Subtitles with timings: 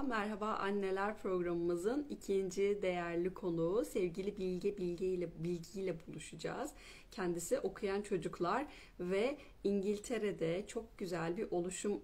[0.01, 6.71] Merhaba Anneler programımızın ikinci değerli konuğu sevgili Bilge Bilge ile Bilgi ile buluşacağız.
[7.11, 8.67] Kendisi okuyan çocuklar
[8.99, 12.01] ve İngiltere'de çok güzel bir oluşum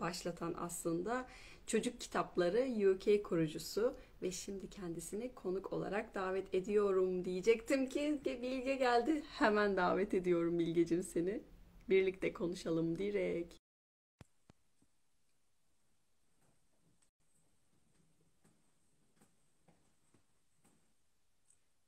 [0.00, 1.26] başlatan aslında
[1.66, 9.22] çocuk kitapları UK kurucusu ve şimdi kendisini konuk olarak davet ediyorum diyecektim ki Bilge geldi.
[9.38, 11.42] Hemen davet ediyorum Bilgecim seni.
[11.88, 13.54] Birlikte konuşalım direkt.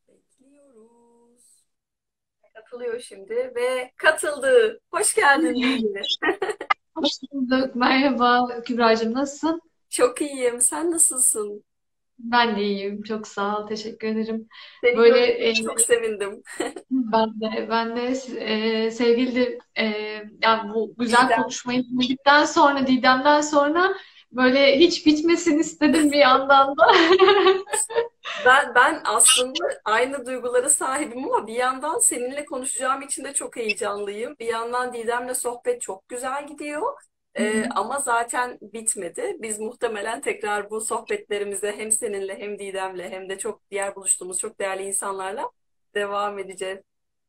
[0.09, 1.65] Bekliyoruz.
[2.55, 4.81] Katılıyor şimdi ve katıldı.
[4.91, 6.03] Hoş geldin Bilge.
[6.95, 7.75] Hoş bulduk.
[7.75, 9.61] Merhaba Kübra'cığım nasılsın?
[9.91, 10.61] Çok iyiyim.
[10.61, 11.65] Sen nasılsın?
[12.23, 13.03] Ben de iyiyim.
[13.03, 13.67] Çok sağ ol.
[13.67, 14.49] Teşekkür ederim.
[14.85, 16.43] Seni Böyle gördüğüme e, çok sevindim.
[16.91, 18.07] ben de ben de
[18.39, 19.85] e, sevgili e,
[20.43, 21.43] yani bu güzel Didem.
[21.43, 23.95] konuşmayı dinledikten sonra Didem'den sonra
[24.33, 26.93] böyle hiç bitmesin istedim bir yandan da.
[28.47, 34.37] Ben ben aslında aynı duygulara sahibim ama bir yandan seninle konuşacağım için de çok heyecanlıyım.
[34.41, 36.93] Bir yandan Didem'le sohbet çok güzel gidiyor.
[37.37, 39.37] Hı ama zaten bitmedi.
[39.41, 44.59] Biz muhtemelen tekrar bu sohbetlerimize hem seninle hem Didem'le hem de çok diğer buluştuğumuz çok
[44.61, 45.51] değerli insanlarla
[45.95, 46.79] devam edeceğiz.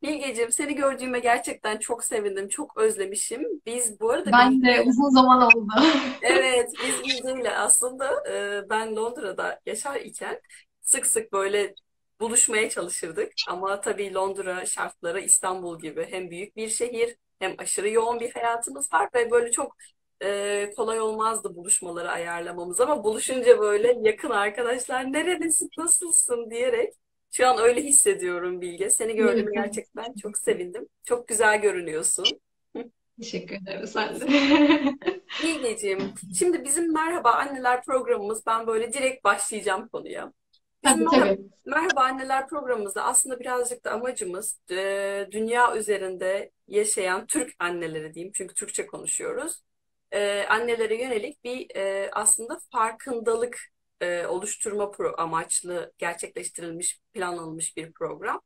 [0.01, 2.47] Bilgeciğim seni gördüğüme gerçekten çok sevindim.
[2.49, 3.45] Çok özlemişim.
[3.65, 5.67] Biz bu arada Ben de uzun zaman oldu.
[6.21, 10.41] Evet, biz Bilge'yle aslında e, ben Londra'da yaşar iken
[10.81, 11.75] sık sık böyle
[12.19, 13.31] buluşmaya çalışırdık.
[13.49, 18.93] Ama tabii Londra şartları İstanbul gibi hem büyük bir şehir hem aşırı yoğun bir hayatımız
[18.93, 19.75] var ve böyle çok
[20.23, 22.81] e, kolay olmazdı buluşmaları ayarlamamız.
[22.81, 26.93] Ama buluşunca böyle yakın arkadaşlar neredesin, nasılsın diyerek
[27.31, 28.89] şu an öyle hissediyorum Bilge.
[28.89, 29.47] Seni evet.
[29.53, 30.87] gerçekten çok sevindim.
[31.03, 32.25] Çok güzel görünüyorsun.
[33.19, 34.25] Teşekkür ederim sen de.
[35.43, 40.33] Bilgeciğim, şimdi bizim Merhaba Anneler programımız, ben böyle direkt başlayacağım konuya.
[40.83, 41.39] Tabii.
[41.65, 48.53] Merhaba Anneler programımızda aslında birazcık da amacımız e, dünya üzerinde yaşayan Türk anneleri diyeyim, çünkü
[48.55, 49.61] Türkçe konuşuyoruz.
[50.11, 53.59] E, annelere yönelik bir e, aslında farkındalık
[54.01, 58.41] e, oluşturma pro amaçlı gerçekleştirilmiş, planlanmış bir program.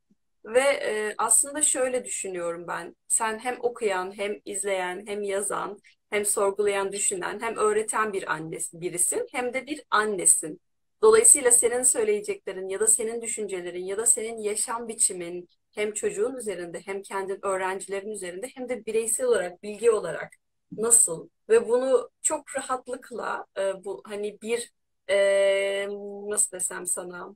[0.46, 2.96] Ve e, aslında şöyle düşünüyorum ben.
[3.08, 9.28] Sen hem okuyan, hem izleyen, hem yazan, hem sorgulayan, düşünen, hem öğreten bir annesin, birisin,
[9.32, 10.62] hem de bir annesin.
[11.02, 16.82] Dolayısıyla senin söyleyeceklerin ya da senin düşüncelerin ya da senin yaşam biçimin hem çocuğun üzerinde
[16.86, 20.34] hem kendi öğrencilerin üzerinde hem de bireysel olarak, bilgi olarak
[20.72, 21.30] nasıl?
[21.50, 24.74] Ve bunu çok rahatlıkla e, bu hani bir
[25.10, 25.88] e,
[26.30, 27.36] nasıl desem sana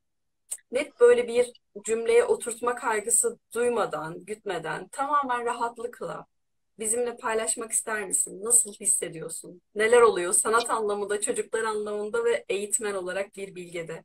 [0.72, 1.54] net böyle bir
[1.86, 6.26] cümleye oturtma kaygısı duymadan, gütmeden, tamamen rahatlıkla
[6.80, 8.44] bizimle paylaşmak ister misin?
[8.44, 9.62] Nasıl hissediyorsun?
[9.76, 14.04] Neler oluyor sanat anlamında, çocuklar anlamında ve eğitmen olarak bir bilgede?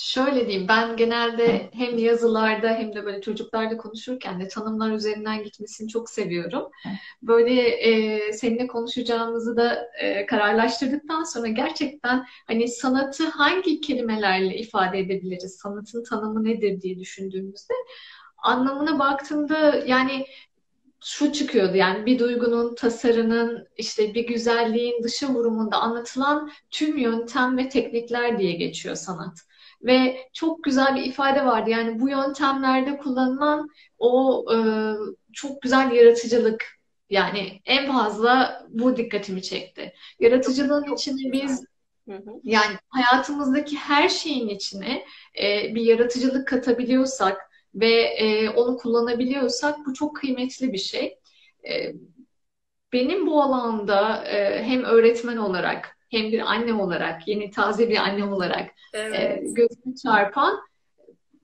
[0.00, 5.88] Şöyle diyeyim, ben genelde hem yazılarda hem de böyle çocuklarla konuşurken de tanımlar üzerinden gitmesini
[5.88, 6.70] çok seviyorum.
[7.22, 15.56] Böyle e, seninle konuşacağımızı da e, kararlaştırdıktan sonra gerçekten hani sanatı hangi kelimelerle ifade edebiliriz,
[15.62, 17.74] sanatın tanımı nedir diye düşündüğümüzde
[18.38, 20.26] anlamına baktığımda yani
[21.00, 27.68] şu çıkıyordu yani bir duygunun, tasarının, işte bir güzelliğin dışı vurumunda anlatılan tüm yöntem ve
[27.68, 29.38] teknikler diye geçiyor sanat.
[29.82, 31.70] Ve çok güzel bir ifade vardı.
[31.70, 34.58] Yani bu yöntemlerde kullanılan o e,
[35.32, 36.78] çok güzel yaratıcılık.
[37.10, 39.92] Yani en fazla bu dikkatimi çekti.
[40.20, 41.64] Yaratıcılığın çok içine biz
[42.44, 45.04] yani hayatımızdaki her şeyin içine
[45.42, 51.18] e, bir yaratıcılık katabiliyorsak ve e, onu kullanabiliyorsak bu çok kıymetli bir şey.
[51.68, 51.92] E,
[52.92, 58.24] benim bu alanda e, hem öğretmen olarak hem bir anne olarak, yeni taze bir anne
[58.24, 59.42] olarak e, Evet.
[59.42, 60.60] gözüme çarpan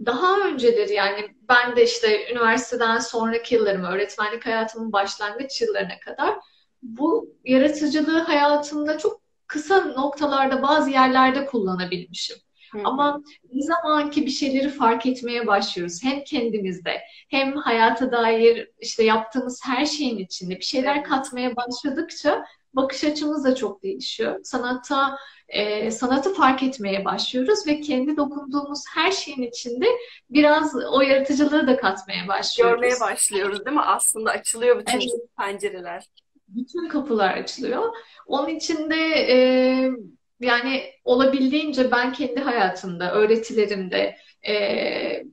[0.07, 6.35] daha önceleri yani ben de işte üniversiteden sonraki yıllarım, öğretmenlik hayatımın başlangıç yıllarına kadar
[6.83, 12.37] bu yaratıcılığı hayatımda çok kısa noktalarda bazı yerlerde kullanabilmişim.
[12.75, 12.79] Hı.
[12.85, 13.23] Ama
[13.53, 17.01] ne zaman ki bir şeyleri fark etmeye başlıyoruz hem kendimizde
[17.31, 22.45] hem hayata dair işte yaptığımız her şeyin içinde bir şeyler katmaya başladıkça
[22.75, 24.41] bakış açımız da çok değişiyor.
[24.45, 25.17] Sanatta
[25.49, 29.87] e, sanatı fark etmeye başlıyoruz ve kendi dokunduğumuz her şeyin içinde
[30.31, 33.01] biraz o yaratıcılığı da katmaya Görmeye başlıyoruz.
[33.01, 33.83] başlıyoruz, değil mi?
[33.83, 36.05] Aslında açılıyor bütün Evet, pencereler.
[36.49, 37.93] bütün kapılar açılıyor.
[38.27, 38.97] Onun için de
[39.29, 39.37] e,
[40.41, 44.55] yani olabildiğince ben kendi hayatımda, öğretilerimde, e,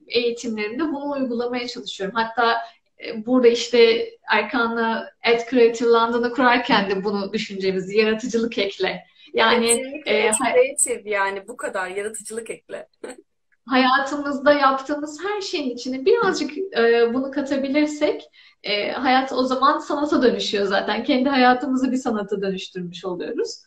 [0.07, 2.15] eğitimlerimde bunu uygulamaya çalışıyorum.
[2.15, 2.57] Hatta
[3.05, 9.05] e, burada işte Erkan'la Ed Creative London'ı kurarken de bunu düşüncemiz, yaratıcılık ekle.
[9.33, 12.87] Yani e, creative yani bu kadar yaratıcılık ekle.
[13.65, 18.23] hayatımızda yaptığımız her şeyin içine birazcık e, bunu katabilirsek
[18.63, 21.03] e, hayat o zaman sanata dönüşüyor zaten.
[21.03, 23.61] Kendi hayatımızı bir sanata dönüştürmüş oluyoruz.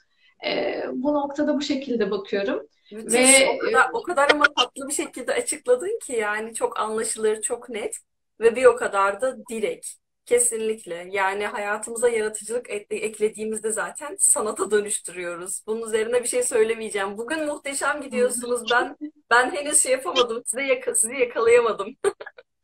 [0.46, 2.66] E, bu noktada bu şekilde bakıyorum.
[2.92, 3.14] Müthiş.
[3.14, 7.68] Ve o kadar, o kadar ama tatlı bir şekilde açıkladın ki yani çok anlaşılır, çok
[7.68, 7.96] net
[8.40, 9.86] ve bir o kadar da direkt.
[10.26, 11.08] Kesinlikle.
[11.10, 15.62] Yani hayatımıza yaratıcılık eklediğimizde zaten sanata dönüştürüyoruz.
[15.66, 17.18] Bunun üzerine bir şey söylemeyeceğim.
[17.18, 18.62] Bugün muhteşem gidiyorsunuz.
[18.72, 18.96] Ben
[19.30, 20.42] ben henüz şey yapamadım.
[20.46, 21.96] Size yaka, sizi yakalayamadım.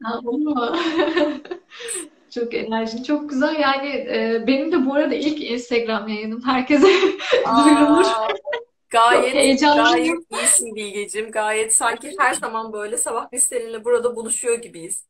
[2.30, 3.54] Çok enerjin çok güzel.
[3.60, 6.42] Yani e, benim de bu arada ilk Instagram yayınım.
[6.46, 6.86] Herkese
[7.64, 8.06] duyurulur.
[8.90, 11.30] Gayet, gayet iyisin Bilgeciğim.
[11.30, 15.06] Gayet sanki her zaman böyle sabah biz seninle burada buluşuyor gibiyiz.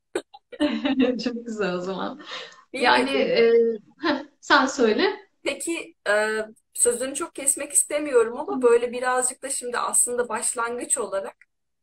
[1.25, 2.21] Çok güzel o zaman.
[2.73, 3.53] Yani e,
[4.03, 5.05] heh, sen söyle.
[5.43, 6.39] Peki e,
[6.75, 11.37] sözünü çok kesmek istemiyorum ama böyle birazcık da şimdi aslında başlangıç olarak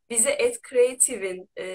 [0.09, 1.65] bize Ed Creative'in e,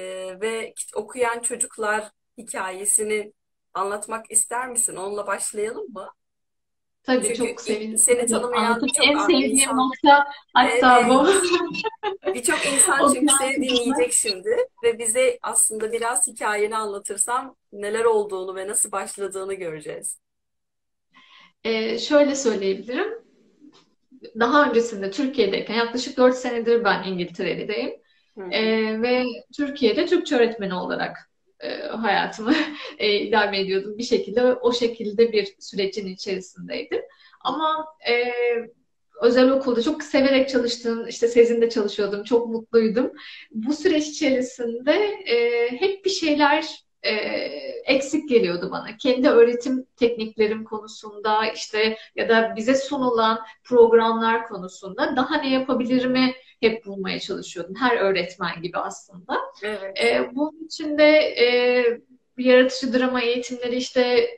[0.41, 3.33] ve okuyan çocuklar hikayesini
[3.75, 4.97] anlatmak ister misin?
[4.97, 6.09] Onunla başlayalım mı?
[7.03, 7.99] Tabii Çünkü çok sevinirim.
[7.99, 11.11] Seni tanımayan birçok en sevdiğim nokta hatta evet.
[11.11, 11.29] bu.
[12.35, 18.69] birçok insan çünkü seni dinleyecek şimdi ve bize aslında biraz hikayeni anlatırsam neler olduğunu ve
[18.69, 20.19] nasıl başladığını göreceğiz.
[21.65, 23.23] Ee, şöyle söyleyebilirim.
[24.41, 28.03] Daha öncesinde Türkiye'deyken yaklaşık 4 senedir ben İngiltere'deyim.
[28.51, 29.25] Ee, ve
[29.57, 31.32] Türkiye'de Türkçe öğretmeni olarak
[31.63, 32.55] e, hayatımı
[32.99, 33.99] e, idame ediyordum.
[33.99, 37.03] Bir şekilde o şekilde bir sürecin içerisindeydim.
[37.41, 38.33] Ama e,
[39.21, 41.09] özel okulda çok severek çalıştım.
[41.09, 42.25] İşte Sezin'de çalışıyordum.
[42.25, 43.13] Çok mutluydum.
[43.51, 44.93] Bu süreç içerisinde
[45.27, 47.13] e, hep bir şeyler e,
[47.85, 48.97] eksik geliyordu bana.
[48.97, 56.87] Kendi öğretim tekniklerim konusunda işte ya da bize sunulan programlar konusunda daha ne yapabilirimi hep
[56.87, 57.75] bulmaya çalışıyordum.
[57.75, 59.41] Her öğretmen gibi aslında.
[59.63, 60.05] Evet.
[60.05, 61.85] E, bunun için de e,
[62.39, 64.29] yaratıcı drama eğitimleri işte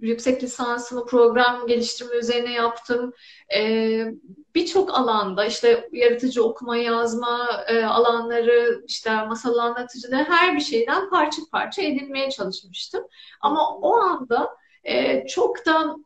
[0.00, 3.12] yüksek lisansımı program geliştirme üzerine yaptım.
[3.54, 4.06] Ee,
[4.54, 11.42] Birçok alanda işte yaratıcı okuma, yazma e, alanları, işte masal anlatıcılığı her bir şeyden parça
[11.52, 13.04] parça edinmeye çalışmıştım.
[13.40, 15.96] Ama o anda e, çok da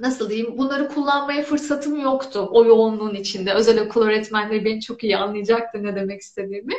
[0.00, 3.52] nasıl diyeyim bunları kullanmaya fırsatım yoktu o yoğunluğun içinde.
[3.52, 6.74] Özel okul öğretmenleri beni çok iyi anlayacaktı ne demek istediğimi.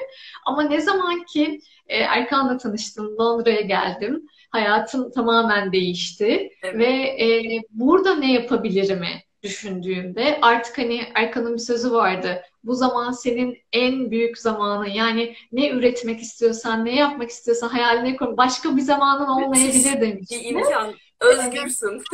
[0.45, 6.77] Ama ne zaman ki e, Erkan'la tanıştım, Londra'ya geldim, hayatım tamamen değişti evet.
[6.77, 6.85] ve
[7.25, 12.41] e, burada ne yapabilirimi düşündüğümde artık hani Erkan'ın bir sözü vardı.
[12.63, 14.85] Bu zaman senin en büyük zamanın.
[14.85, 18.37] Yani ne üretmek istiyorsan, ne yapmak istiyorsan hayaline kur.
[18.37, 20.31] Başka bir zamanın olmayabilir demiş.
[20.31, 20.93] Bir imkan.
[21.21, 22.03] Özgürsün.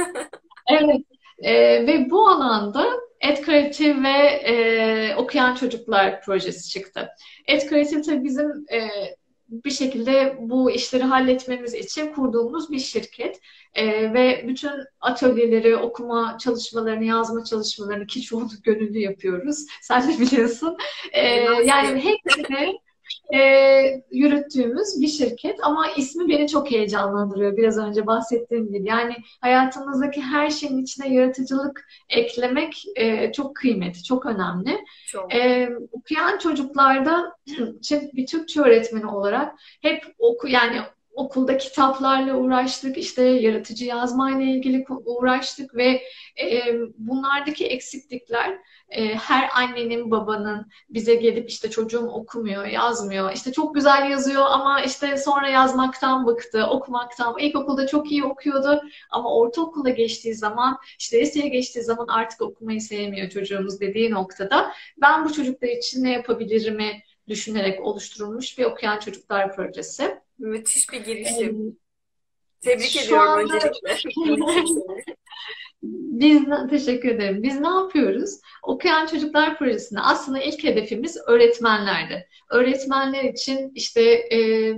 [0.72, 1.02] Evet.
[1.40, 1.54] E,
[1.88, 2.88] ve bu alanda
[3.22, 7.10] Ed Creative ve e, Okuyan Çocuklar projesi çıktı.
[7.48, 8.90] Ed Creative tabii bizim e,
[9.50, 13.40] bir şekilde bu işleri halletmemiz için kurduğumuz bir şirket
[13.74, 14.72] e, ve bütün
[15.02, 19.66] atölyeleri, okuma çalışmalarını, yazma çalışmalarını ki çoğunu gönüllü yapıyoruz.
[19.82, 20.78] Sen de biliyorsun.
[21.12, 21.28] E,
[21.66, 22.80] yani hepsini
[23.34, 23.40] e,
[24.12, 28.90] yürüttüğümüz bir şirket ama ismi beni çok heyecanlandırıyor biraz önce bahsettiğim gibi.
[28.90, 34.78] Yani hayatımızdaki her şeyin içine yaratıcılık eklemek e, çok kıymetli, çok önemli.
[35.08, 35.34] Çok.
[35.36, 37.36] E, okuyan çocuklarda
[38.14, 40.82] bir Türkçe öğretmeni olarak hep oku yani
[41.16, 46.02] okulda kitaplarla uğraştık, işte yaratıcı yazmayla ilgili uğraştık ve
[46.42, 53.76] e, bunlardaki eksiklikler e, her annenin babanın bize gelip işte çocuğum okumuyor, yazmıyor, işte çok
[53.76, 57.38] güzel yazıyor ama işte sonra yazmaktan bıktı, okumaktan.
[57.40, 63.30] İlkokulda çok iyi okuyordu ama ortaokula geçtiği zaman, işte liseye geçtiği zaman artık okumayı sevmiyor
[63.30, 70.25] çocuğumuz dediği noktada ben bu çocuklar için ne yapabilirimi düşünerek oluşturulmuş bir okuyan çocuklar projesi.
[70.40, 71.78] Müthiş bir girişim.
[72.62, 73.56] Tebrik Şu ediyorum anda...
[73.56, 73.98] öncelikle.
[75.82, 77.44] Biz teşekkür ederim.
[77.44, 78.40] Biz ne yapıyoruz?
[78.64, 82.28] Okuyan Çocuklar Projesi'nde aslında ilk hedefimiz öğretmenlerdi.
[82.52, 84.72] Öğretmenler için işte e,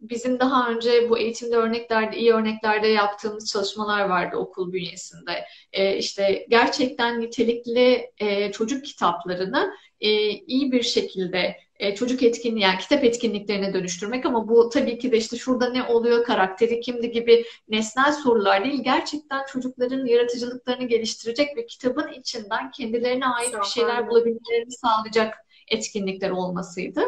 [0.00, 5.44] bizim daha önce bu eğitimde örneklerde, iyi örneklerde yaptığımız çalışmalar vardı okul bünyesinde.
[5.72, 12.78] E, işte gerçekten nitelikli e, çocuk kitaplarını e, iyi bir şekilde e, çocuk etkinliği yani
[12.78, 17.44] kitap etkinliklerine dönüştürmek ama bu tabii ki de işte şurada ne oluyor, karakteri kimdi gibi
[17.68, 18.82] nesnel sorular değil.
[18.84, 25.34] Gerçekten çocukların yaratıcılıklarını geliştirecek ve kitabın içinden kendilerine ait bir şeyler bulabilmelerini sağlayacak
[25.70, 27.00] etkinlikler olmasıydı.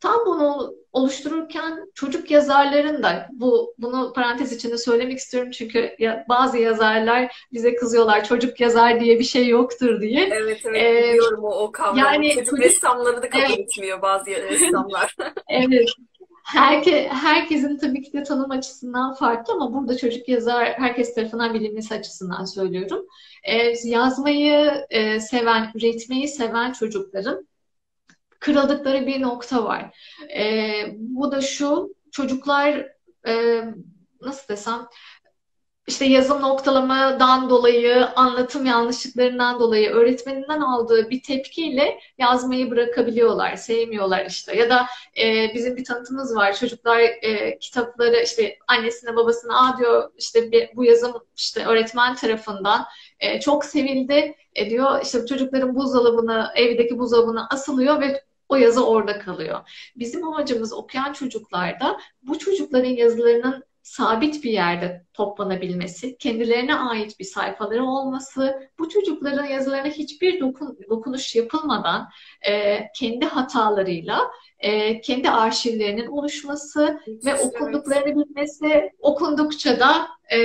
[0.00, 6.58] Tam bunu oluştururken çocuk yazarların da bu bunu parantez içinde söylemek istiyorum çünkü ya, bazı
[6.58, 10.28] yazarlar bize kızıyorlar çocuk yazar diye bir şey yoktur diye.
[10.32, 11.98] Evet evet ee, biliyorum o, o kavramı.
[11.98, 13.58] Yani çocuk, çocuk ressamları da kabul evet.
[13.58, 15.16] etmiyor bazı ressamlar.
[15.48, 15.88] evet.
[16.44, 21.94] Herke, herkesin tabii ki de tanım açısından farklı ama burada çocuk yazar herkes tarafından bilinmesi
[21.94, 23.06] açısından söylüyorum.
[23.44, 27.48] Ee, yazmayı e, seven, üretmeyi seven çocukların
[28.38, 29.96] kırıldıkları bir nokta var.
[30.36, 32.86] E, bu da şu, çocuklar
[33.26, 33.64] e,
[34.20, 34.88] nasıl desem
[35.88, 44.56] işte yazım noktalamadan dolayı, anlatım yanlışlıklarından dolayı öğretmeninden aldığı bir tepkiyle yazmayı bırakabiliyorlar, sevmiyorlar işte.
[44.56, 44.86] Ya da
[45.18, 46.56] e, bizim bir tanıtımız var.
[46.56, 52.84] Çocuklar e, kitapları işte annesine babasına a diyor işte bir, bu yazım işte öğretmen tarafından
[53.20, 55.02] e, çok sevildi e, diyor.
[55.02, 59.60] İşte çocukların buzdolabına, evdeki buzdolabına asılıyor ve o yazı orada kalıyor.
[59.96, 67.84] Bizim amacımız okuyan çocuklarda bu çocukların yazılarının sabit bir yerde toplanabilmesi, kendilerine ait bir sayfaları
[67.84, 72.08] olması, bu çocukların yazılarına hiçbir dokun, dokunuş yapılmadan
[72.48, 78.16] e, kendi hatalarıyla e, kendi arşivlerinin oluşması Hiç ve okunduklarını evet.
[78.16, 80.40] bilmesi, okundukça da e,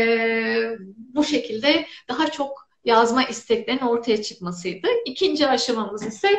[0.98, 4.88] bu şekilde daha çok yazma isteklerinin ortaya çıkmasıydı.
[5.06, 6.30] İkinci aşamamız ise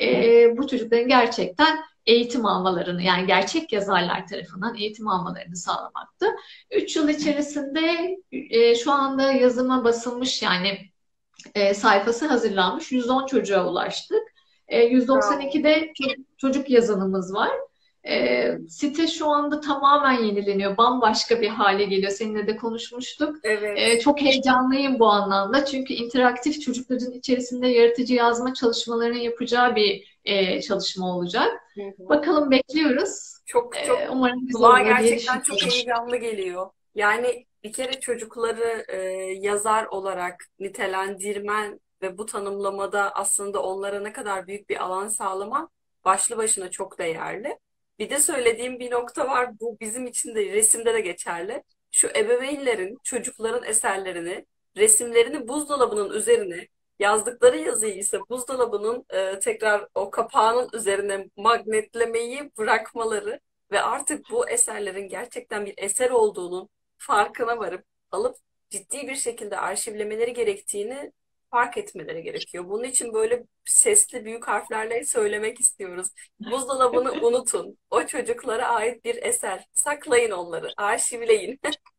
[0.00, 6.26] e, bu çocukların gerçekten eğitim almalarını yani gerçek yazarlar tarafından eğitim almalarını sağlamaktı.
[6.70, 10.92] Üç yıl içerisinde e, şu anda yazıma basılmış yani
[11.54, 14.22] e, sayfası hazırlanmış 110 çocuğa ulaştık.
[14.68, 15.92] E, 192'de
[16.38, 17.50] çocuk yazanımız var.
[18.08, 20.76] E, site şu anda tamamen yenileniyor.
[20.76, 22.12] Bambaşka bir hale geliyor.
[22.12, 23.36] Seninle de konuşmuştuk.
[23.42, 23.78] Evet.
[23.78, 25.64] E, çok heyecanlıyım bu anlamda.
[25.64, 31.50] Çünkü interaktif çocukların içerisinde yaratıcı yazma çalışmalarını yapacağı bir e, çalışma olacak.
[31.74, 32.08] Hı hı.
[32.08, 33.32] Bakalım bekliyoruz.
[33.46, 36.70] Çok çok ee, umarım kulağa gerçekten çok heyecanlı geliyor.
[36.94, 38.98] Yani bir kere çocukları e,
[39.40, 45.68] yazar olarak nitelendirmen ve bu tanımlamada aslında onlara ne kadar büyük bir alan sağlaman
[46.04, 47.58] başlı başına çok değerli.
[48.02, 49.60] Bir de söylediğim bir nokta var.
[49.60, 51.62] Bu bizim için de resimde de geçerli.
[51.90, 56.68] Şu ebeveynlerin çocukların eserlerini, resimlerini buzdolabının üzerine
[56.98, 63.40] yazdıkları yazıyı ise buzdolabının e, tekrar o kapağının üzerine magnetlemeyi bırakmaları
[63.72, 66.68] ve artık bu eserlerin gerçekten bir eser olduğunun
[66.98, 68.36] farkına varıp alıp
[68.70, 71.12] ciddi bir şekilde arşivlemeleri gerektiğini
[71.52, 72.68] fark etmeleri gerekiyor.
[72.68, 76.08] Bunun için böyle sesli büyük harflerle söylemek istiyoruz.
[76.40, 77.78] Buzdolabını unutun.
[77.90, 79.66] O çocuklara ait bir eser.
[79.74, 81.60] Saklayın onları, arşivleyin.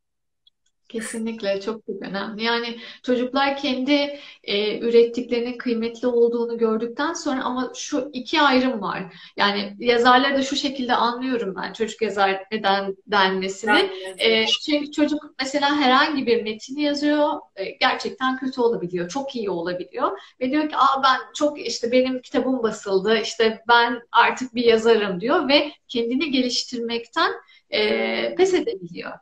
[0.88, 2.44] Kesinlikle çok çok önemli.
[2.44, 9.14] Yani çocuklar kendi e, ürettiklerinin kıymetli olduğunu gördükten sonra ama şu iki ayrım var.
[9.36, 13.90] Yani yazarları da şu şekilde anlıyorum ben çocuk yazar neden denmesini.
[14.18, 20.18] E, çünkü çocuk mesela herhangi bir metin yazıyor e, gerçekten kötü olabiliyor, çok iyi olabiliyor
[20.40, 25.20] ve diyor ki Aa, ben çok işte benim kitabım basıldı, işte ben artık bir yazarım
[25.20, 27.32] diyor ve kendini geliştirmekten
[27.70, 29.12] e, pes edebiliyor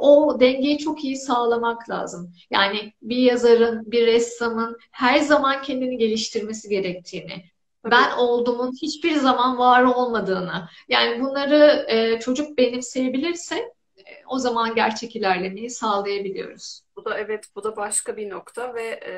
[0.00, 2.32] o dengeyi çok iyi sağlamak lazım.
[2.50, 7.44] Yani bir yazarın, bir ressamın her zaman kendini geliştirmesi gerektiğini,
[7.84, 13.56] ben olduğumun hiçbir zaman var olmadığını, yani bunları e, çocuk benimseyebilirse
[13.96, 16.80] e, o zaman gerçek ilerlemeyi sağlayabiliyoruz.
[16.96, 19.12] Bu da evet bu da başka bir nokta ve e,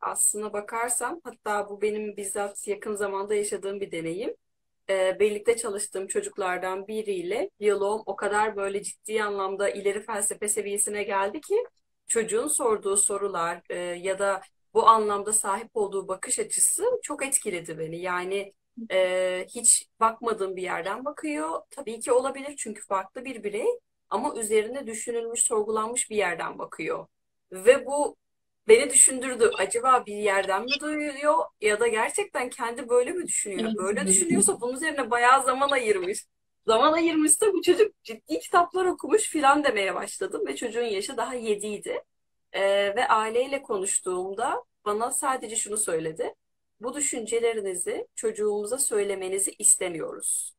[0.00, 4.34] aslına bakarsam hatta bu benim bizzat yakın zamanda yaşadığım bir deneyim
[4.90, 11.40] e, birlikte çalıştığım çocuklardan biriyle diyaloğum o kadar böyle ciddi anlamda ileri felsefe seviyesine geldi
[11.40, 11.64] ki
[12.06, 14.40] çocuğun sorduğu sorular e, ya da
[14.74, 18.00] bu anlamda sahip olduğu bakış açısı çok etkiledi beni.
[18.00, 18.54] Yani
[18.90, 21.60] e, hiç bakmadığım bir yerden bakıyor.
[21.70, 23.66] Tabii ki olabilir çünkü farklı bir birey
[24.10, 27.06] ama üzerine düşünülmüş, sorgulanmış bir yerden bakıyor.
[27.52, 28.16] Ve bu
[28.70, 29.50] beni düşündürdü.
[29.58, 33.72] Acaba bir yerden mi duyuyor ya da gerçekten kendi böyle mi düşünüyor?
[33.76, 36.26] Böyle düşünüyorsa bunun üzerine bayağı zaman ayırmış.
[36.66, 41.66] Zaman ayırmışsa bu çocuk ciddi kitaplar okumuş filan demeye başladım ve çocuğun yaşı daha 7
[41.66, 42.04] idi.
[42.52, 42.62] Ee,
[42.96, 46.34] ve aileyle konuştuğumda bana sadece şunu söyledi.
[46.80, 50.54] Bu düşüncelerinizi çocuğumuza söylemenizi istemiyoruz.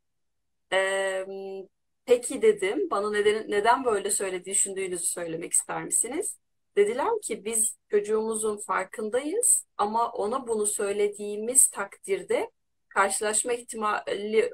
[0.74, 1.26] Ee,
[2.06, 6.41] Peki dedim, bana neden, neden böyle söylediği düşündüğünüzü söylemek ister misiniz?
[6.78, 12.52] Dediler ki biz çocuğumuzun farkındayız ama ona bunu söylediğimiz takdirde
[12.90, 14.54] karşılaşma ihtimali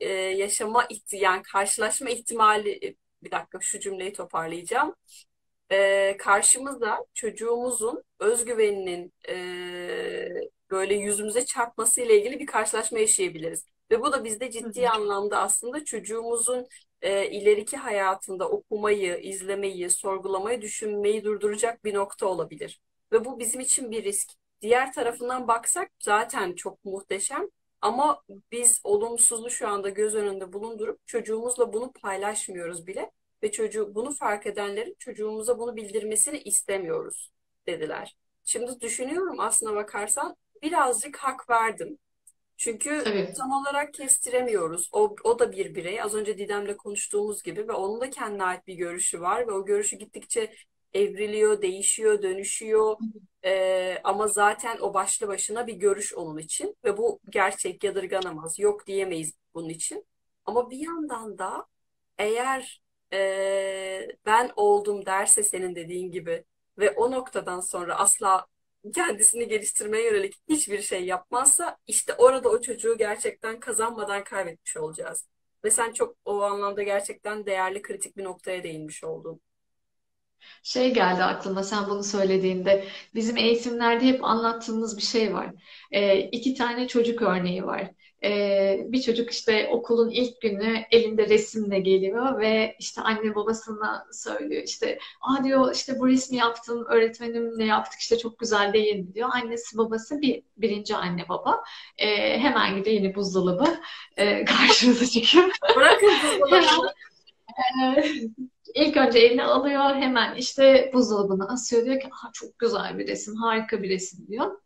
[0.00, 4.94] e, yaşama yani karşılaşma ihtimali bir dakika şu cümleyi toparlayacağım.
[5.70, 9.34] E, karşımızda çocuğumuzun özgüveninin e,
[10.70, 13.64] böyle yüzümüze çarpması ile ilgili bir karşılaşma yaşayabiliriz.
[13.90, 16.66] Ve bu da bizde ciddi anlamda aslında çocuğumuzun
[17.02, 22.80] e, ileriki hayatında okumayı, izlemeyi, sorgulamayı, düşünmeyi durduracak bir nokta olabilir.
[23.12, 24.32] Ve bu bizim için bir risk.
[24.60, 27.48] Diğer tarafından baksak zaten çok muhteşem
[27.80, 33.10] ama biz olumsuzluğu şu anda göz önünde bulundurup çocuğumuzla bunu paylaşmıyoruz bile
[33.42, 37.30] ve çocuğu bunu fark edenlerin çocuğumuza bunu bildirmesini istemiyoruz
[37.66, 38.16] dediler.
[38.44, 41.98] Şimdi düşünüyorum aslına bakarsan birazcık hak verdim.
[42.60, 43.36] Çünkü Evet.
[43.36, 44.88] tam olarak kestiremiyoruz.
[44.92, 46.02] O, o da bir birey.
[46.02, 49.64] Az önce Didem'le konuştuğumuz gibi ve onun da kendine ait bir görüşü var ve o
[49.66, 50.54] görüşü gittikçe
[50.94, 52.96] evriliyor, değişiyor, dönüşüyor.
[53.44, 58.58] Ee, ama zaten o başlı başına bir görüş onun için ve bu gerçek yadırganamaz.
[58.58, 60.06] Yok diyemeyiz bunun için.
[60.44, 61.66] Ama bir yandan da
[62.18, 66.44] eğer e, ben oldum derse senin dediğin gibi
[66.78, 68.46] ve o noktadan sonra asla
[68.94, 75.28] kendisini geliştirmeye yönelik hiçbir şey yapmazsa işte orada o çocuğu gerçekten kazanmadan kaybetmiş olacağız.
[75.64, 79.40] Ve sen çok o anlamda gerçekten değerli, kritik bir noktaya değinmiş oldun.
[80.62, 82.84] Şey geldi aklıma sen bunu söylediğinde.
[83.14, 85.50] Bizim eğitimlerde hep anlattığımız bir şey var.
[85.92, 87.90] Ee, iki tane çocuk örneği var.
[88.24, 94.62] Ee, bir çocuk işte okulun ilk günü elinde resimle geliyor ve işte anne babasına söylüyor
[94.62, 99.28] işte Aa diyor işte bu resmi yaptım öğretmenimle yaptık işte çok güzel değil mi diyor.
[99.32, 101.62] Annesi babası bir birinci anne baba
[101.98, 103.80] Ee, hemen gidiyor yeni buzdolabı
[104.16, 105.50] e, karşımıza çıkıyor.
[105.76, 106.08] Bırakın
[106.50, 106.92] Hemen buzdolabını.
[107.96, 108.04] e,
[108.74, 113.82] ilk önce eline alıyor hemen işte buzdolabına asıyor diyor ki çok güzel bir resim harika
[113.82, 114.60] bir resim diyor.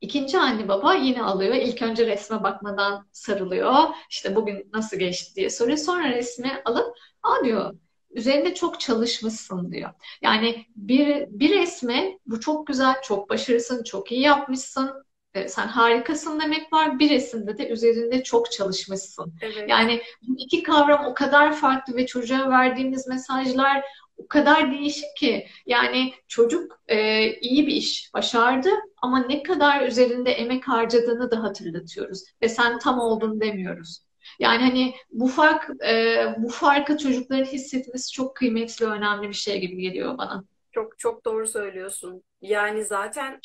[0.00, 1.54] İkinci anne baba yine alıyor.
[1.54, 3.74] İlk önce resme bakmadan sarılıyor.
[4.10, 5.78] İşte bugün nasıl geçti diye soruyor.
[5.78, 7.74] Sonra resmi alıp aa diyor
[8.10, 9.90] üzerinde çok çalışmışsın diyor.
[10.22, 14.90] Yani bir, bir resme bu çok güzel, çok başarısın, çok iyi yapmışsın.
[15.34, 16.98] e, Sen harikasın demek var.
[16.98, 19.34] Bir resimde de üzerinde çok çalışmışsın.
[19.42, 19.70] Evet.
[19.70, 23.84] Yani bu iki kavram o kadar farklı ve çocuğa verdiğimiz mesajlar
[24.16, 25.46] o kadar değişik ki.
[25.66, 28.68] Yani çocuk e, iyi bir iş başardı
[29.02, 32.24] ama ne kadar üzerinde emek harcadığını da hatırlatıyoruz.
[32.42, 34.06] Ve sen tam oldun demiyoruz.
[34.38, 39.76] Yani hani bu fark e, bu farkı çocukların hissetmesi çok kıymetli, önemli bir şey gibi
[39.76, 40.44] geliyor bana.
[40.72, 42.22] Çok çok doğru söylüyorsun.
[42.40, 43.40] Yani zaten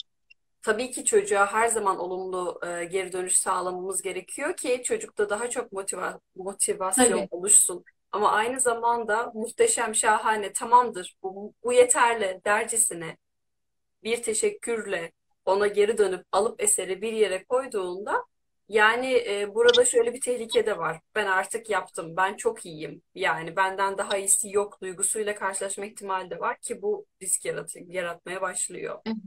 [0.62, 5.72] tabii ki çocuğa her zaman olumlu e, geri dönüş sağlamamız gerekiyor ki çocukta daha çok
[5.72, 7.28] motiva motivasyon Tabii.
[7.32, 7.84] oluşsun.
[8.12, 13.18] Ama aynı zamanda muhteşem, şahane, tamamdır, bu, bu yeterli dercesine
[14.04, 15.12] bir teşekkürle
[15.46, 18.26] ona geri dönüp alıp eseri bir yere koyduğunda
[18.70, 21.00] yani e, burada şöyle bir tehlike de var.
[21.16, 23.02] Ben artık yaptım, ben çok iyiyim.
[23.16, 28.42] Yani benden daha iyisi yok duygusuyla karşılaşma ihtimali de var ki bu risk yarat yaratmaya
[28.42, 29.00] başlıyor.
[29.06, 29.18] Evet,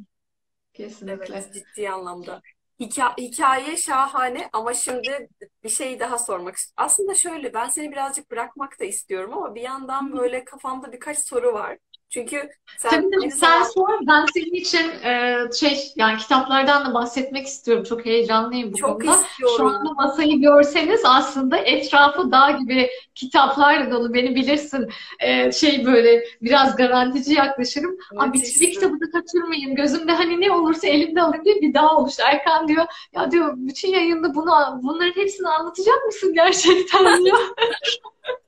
[1.07, 1.53] Evet, kesinlikle.
[1.53, 2.43] ciddi anlamda.
[2.81, 5.29] Hika- hikaye şahane ama şimdi
[5.65, 6.75] bir şey daha sormak istiyorum.
[6.87, 11.53] Aslında şöyle ben seni birazcık bırakmak da istiyorum ama bir yandan böyle kafamda birkaç soru
[11.53, 11.79] var.
[12.15, 13.89] Çünkü sen Tabii tabii sen sor.
[14.09, 17.85] Ben senin için e, şey yani kitaplardan da bahsetmek istiyorum.
[17.85, 19.15] Çok heyecanlıyım bu çok konuda.
[19.15, 19.67] Şu istiyorum.
[19.67, 24.15] anda masayı görseniz aslında etrafı dağ gibi kitaplarla dolu.
[24.15, 24.89] Beni bilirsin.
[25.21, 27.99] E, şey böyle biraz garantici yaklaşırım.
[28.17, 28.67] Abi bir, bir Müthişsin.
[28.67, 29.75] kitabı da kaçırmayayım.
[29.75, 32.23] Gözümde hani ne olursa elimde alayım diye bir dağ oluştu.
[32.27, 37.39] Erkan diyor ya diyor bütün yayında bunu bunların hepsini anlatacak mısın gerçekten diyor.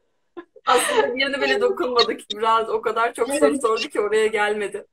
[0.67, 2.21] Aslında birine bile dokunmadık.
[2.37, 4.87] Biraz o kadar çok soru sordu ki oraya gelmedi.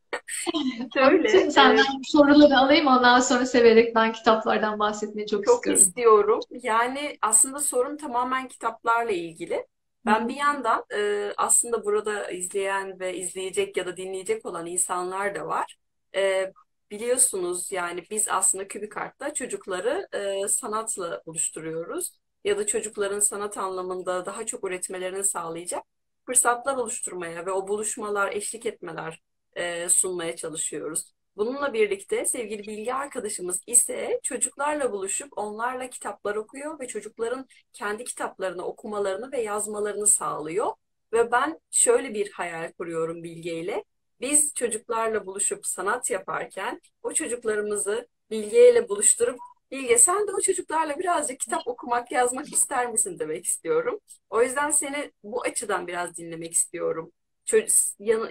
[0.53, 5.45] Onun Şöyle, için e, senden bu soruları alayım ondan sonra severek ben kitaplardan bahsetmeyi çok
[5.45, 5.81] çok istiyorum.
[5.81, 6.39] istiyorum.
[6.51, 9.67] Yani aslında sorun tamamen kitaplarla ilgili.
[10.05, 15.47] Ben bir yandan e, aslında burada izleyen ve izleyecek ya da dinleyecek olan insanlar da
[15.47, 15.77] var.
[16.15, 16.51] E,
[16.91, 22.22] biliyorsunuz yani biz aslında KübiKart'ta çocukları e, sanatla buluşturuyoruz.
[22.43, 25.84] Ya da çocukların sanat anlamında daha çok üretmelerini sağlayacak
[26.25, 29.21] fırsatlar oluşturmaya ve o buluşmalar, eşlik etmeler
[29.56, 31.13] e, sunmaya çalışıyoruz.
[31.38, 38.65] Bununla birlikte sevgili bilgi arkadaşımız ise çocuklarla buluşup onlarla kitaplar okuyor ve çocukların kendi kitaplarını
[38.65, 40.73] okumalarını ve yazmalarını sağlıyor.
[41.13, 43.84] Ve ben şöyle bir hayal kuruyorum Bilge ile.
[44.21, 49.39] Biz çocuklarla buluşup sanat yaparken o çocuklarımızı Bilge ile buluşturup
[49.73, 53.99] Bilge sen de o çocuklarla birazcık kitap okumak, yazmak ister misin demek istiyorum.
[54.29, 57.12] O yüzden seni bu açıdan biraz dinlemek istiyorum.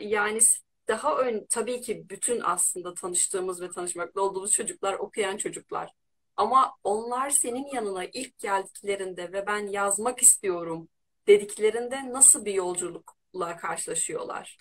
[0.01, 0.41] Yani
[0.89, 5.93] daha ön, tabii ki bütün aslında tanıştığımız ve tanışmakta olduğumuz çocuklar okuyan çocuklar.
[6.37, 10.89] Ama onlar senin yanına ilk geldiklerinde ve ben yazmak istiyorum
[11.27, 14.59] dediklerinde nasıl bir yolculukla karşılaşıyorlar?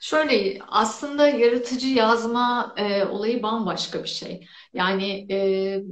[0.00, 4.46] Şöyle aslında yaratıcı yazma e, olayı bambaşka bir şey.
[4.72, 5.82] Yani e,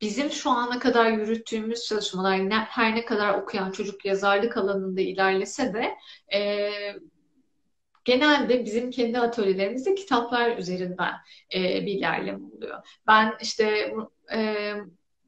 [0.00, 5.74] bizim şu ana kadar yürüttüğümüz çalışmalar ne, her ne kadar okuyan çocuk yazarlık alanında ilerlese
[5.74, 5.94] de
[6.38, 6.70] e,
[8.04, 11.12] genelde bizim kendi atölyelerimizde kitaplar üzerinden
[11.54, 13.00] e, bir ilerleme oluyor.
[13.06, 13.94] Ben işte
[14.32, 14.74] e,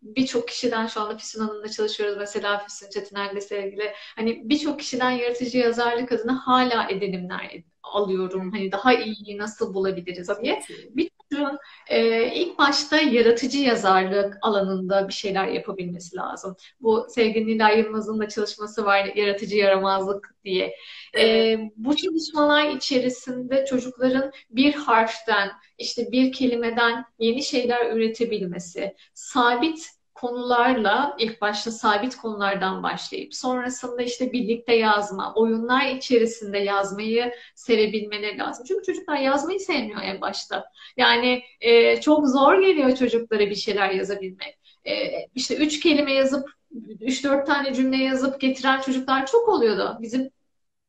[0.02, 2.16] birçok kişiden şu anda Füsun Hanım'la çalışıyoruz.
[2.18, 3.92] Mesela Füsun Çetiner'le sevgili.
[4.16, 8.52] Hani birçok kişiden yaratıcı yazarlık adına hala edinimler alıyorum.
[8.52, 10.62] Hani daha iyiyi nasıl bulabiliriz diye.
[10.90, 16.56] Bir çocuğun e, ilk başta yaratıcı yazarlık alanında bir şeyler yapabilmesi lazım.
[16.80, 20.74] Bu sevgili Nilay Yılmaz'ın da çalışması var yaratıcı yaramazlık diye.
[21.18, 31.16] E, bu çalışmalar içerisinde çocukların bir harften işte bir kelimeden yeni şeyler üretebilmesi, sabit konularla
[31.18, 38.64] ilk başta sabit konulardan başlayıp sonrasında işte birlikte yazma, oyunlar içerisinde yazmayı sevebilmeleri lazım.
[38.68, 40.64] Çünkü çocuklar yazmayı sevmiyor en başta.
[40.96, 44.58] Yani e, çok zor geliyor çocuklara bir şeyler yazabilmek.
[44.84, 44.94] E,
[45.34, 46.50] işte üç kelime yazıp
[47.00, 49.98] üç dört tane cümle yazıp getiren çocuklar çok oluyordu.
[50.00, 50.30] Bizim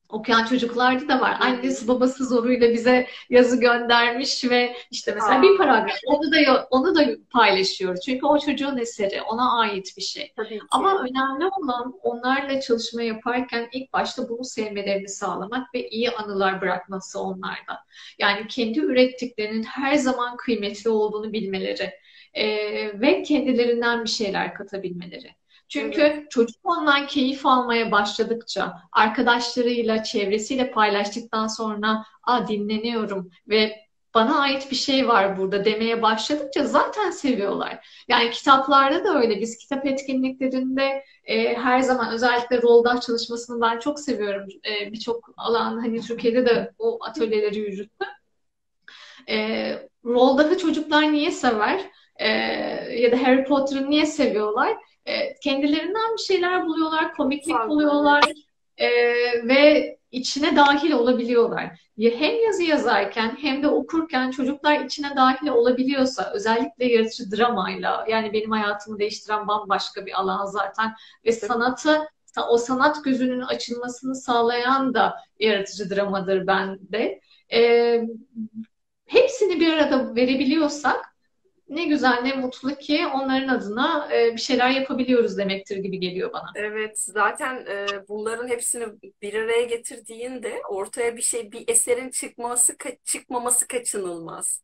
[0.10, 1.38] okuyan çocuklarda da var.
[1.40, 5.44] Annesi babası zoruyla bize yazı göndermiş ve işte mesela Aa.
[5.44, 8.02] bir paragraf onu da onu da paylaşıyoruz.
[8.06, 10.34] Çünkü o çocuğun eseri, ona ait bir şey.
[10.72, 17.20] Ama önemli olan onlarla çalışma yaparken ilk başta bunu sevmelerini sağlamak ve iyi anılar bırakması
[17.20, 17.80] onlarda.
[18.20, 21.92] Yani kendi ürettiklerinin her zaman kıymetli olduğunu bilmeleri
[22.34, 22.46] e,
[23.02, 25.39] ve kendilerinden bir şeyler katabilmeleri.
[25.70, 26.32] Çünkü evet.
[26.32, 34.76] çocuk ondan keyif almaya başladıkça, arkadaşlarıyla, çevresiyle paylaştıktan sonra a dinleniyorum ve bana ait bir
[34.76, 37.88] şey var burada demeye başladıkça zaten seviyorlar.
[38.08, 39.42] Yani kitaplarda da öyle.
[39.42, 44.48] Biz kitap etkinliklerinde e, her zaman özellikle roldaş çalışmasını ben çok seviyorum.
[44.70, 48.08] E, Birçok alan hani Türkiye'de de o atölyeleri yürüttüm.
[49.30, 51.82] E, Roldah'ı çocuklar niye sever?
[52.16, 52.28] E,
[53.02, 54.78] ya da Harry Potter'ı niye seviyorlar?
[55.06, 57.70] E, kendilerinden bir şeyler buluyorlar, komiklik Farklı.
[57.70, 58.24] buluyorlar
[58.78, 58.88] e,
[59.48, 61.80] ve içine dahil olabiliyorlar.
[62.00, 68.52] Hem yazı yazarken hem de okurken çocuklar içine dahil olabiliyorsa özellikle yaratıcı dramayla yani benim
[68.52, 70.94] hayatımı değiştiren bambaşka bir alan zaten
[71.26, 72.00] ve sanatı
[72.50, 77.22] o sanat gözünün açılmasını sağlayan da yaratıcı dramadır bende.
[77.54, 78.04] Ee,
[79.06, 81.16] hepsini bir arada verebiliyorsak
[81.70, 86.52] ne güzel ne mutlu ki onların adına e, bir şeyler yapabiliyoruz demektir gibi geliyor bana.
[86.56, 88.86] Evet zaten e, bunların hepsini
[89.22, 94.64] bir araya getirdiğinde ortaya bir şey bir eserin çıkması çıkmaması kaçınılmaz.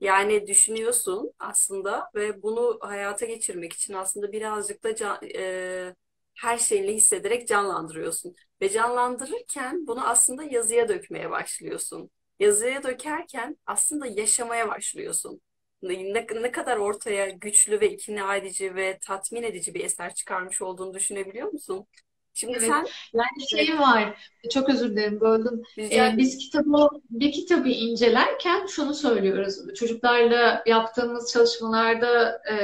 [0.00, 5.94] Yani düşünüyorsun aslında ve bunu hayata geçirmek için aslında birazcık da can, e,
[6.34, 8.34] her şeyini hissederek canlandırıyorsun.
[8.62, 12.10] Ve canlandırırken bunu aslında yazıya dökmeye başlıyorsun.
[12.38, 15.40] Yazıya dökerken aslında yaşamaya başlıyorsun
[15.82, 20.94] ne, ne kadar ortaya güçlü ve ikna edici ve tatmin edici bir eser çıkarmış olduğunu
[20.94, 21.86] düşünebiliyor musun?
[22.34, 22.68] Şimdi evet.
[22.68, 24.30] sen yani şey var.
[24.50, 25.62] Çok özür dilerim böldüm.
[25.78, 29.74] Ee, biz kitabı bir kitabı incelerken şunu söylüyoruz.
[29.74, 32.56] Çocuklarla yaptığımız çalışmalarda e,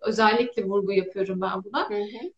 [0.00, 1.90] özellikle vurgu yapıyorum ben buna.
[1.90, 2.32] Hı hı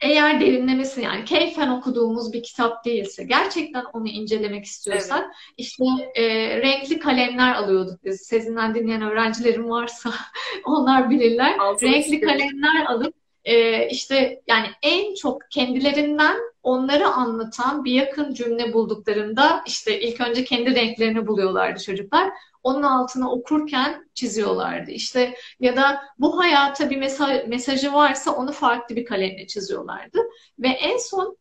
[0.00, 5.34] eğer derinlemesi yani keyfen okuduğumuz bir kitap değilse, gerçekten onu incelemek istiyorsak evet.
[5.56, 5.84] işte
[6.14, 8.20] e, renkli kalemler alıyorduk biz.
[8.20, 10.10] Sezinden dinleyen öğrencilerim varsa
[10.64, 11.58] onlar bilirler.
[11.58, 12.20] Altın renkli işte.
[12.20, 20.00] kalemler alıp e, işte yani en çok kendilerinden onları anlatan bir yakın cümle bulduklarında işte
[20.00, 22.30] ilk önce kendi renklerini buluyorlardı çocuklar
[22.62, 24.90] onun altına okurken çiziyorlardı.
[24.90, 30.18] İşte ya da bu hayata bir mesaj, mesajı varsa onu farklı bir kalemle çiziyorlardı.
[30.58, 31.38] Ve en son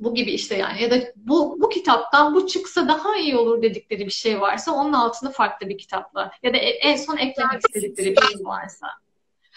[0.00, 4.06] bu gibi işte yani ya da bu, bu kitaptan bu çıksa daha iyi olur dedikleri
[4.06, 8.22] bir şey varsa onun altını farklı bir kitapla ya da en son eklemek istedikleri bir
[8.22, 8.86] şey varsa.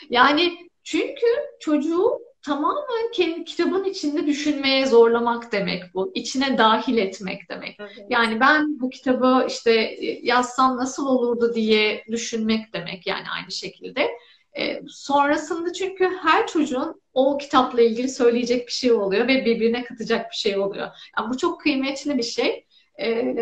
[0.10, 1.26] Yani çünkü
[1.60, 6.12] çocuğu tamamen kendi kitabın içinde düşünmeye zorlamak demek bu.
[6.16, 7.76] İçine dahil etmek demek.
[7.80, 8.06] Evet.
[8.10, 14.10] Yani ben bu kitabı işte yazsam nasıl olurdu diye düşünmek demek yani aynı şekilde.
[14.58, 20.32] E, sonrasında çünkü her çocuğun o kitapla ilgili söyleyecek bir şey oluyor ve birbirine katacak
[20.32, 20.88] bir şey oluyor.
[21.18, 22.66] Yani bu çok kıymetli bir şey.
[23.02, 23.36] E,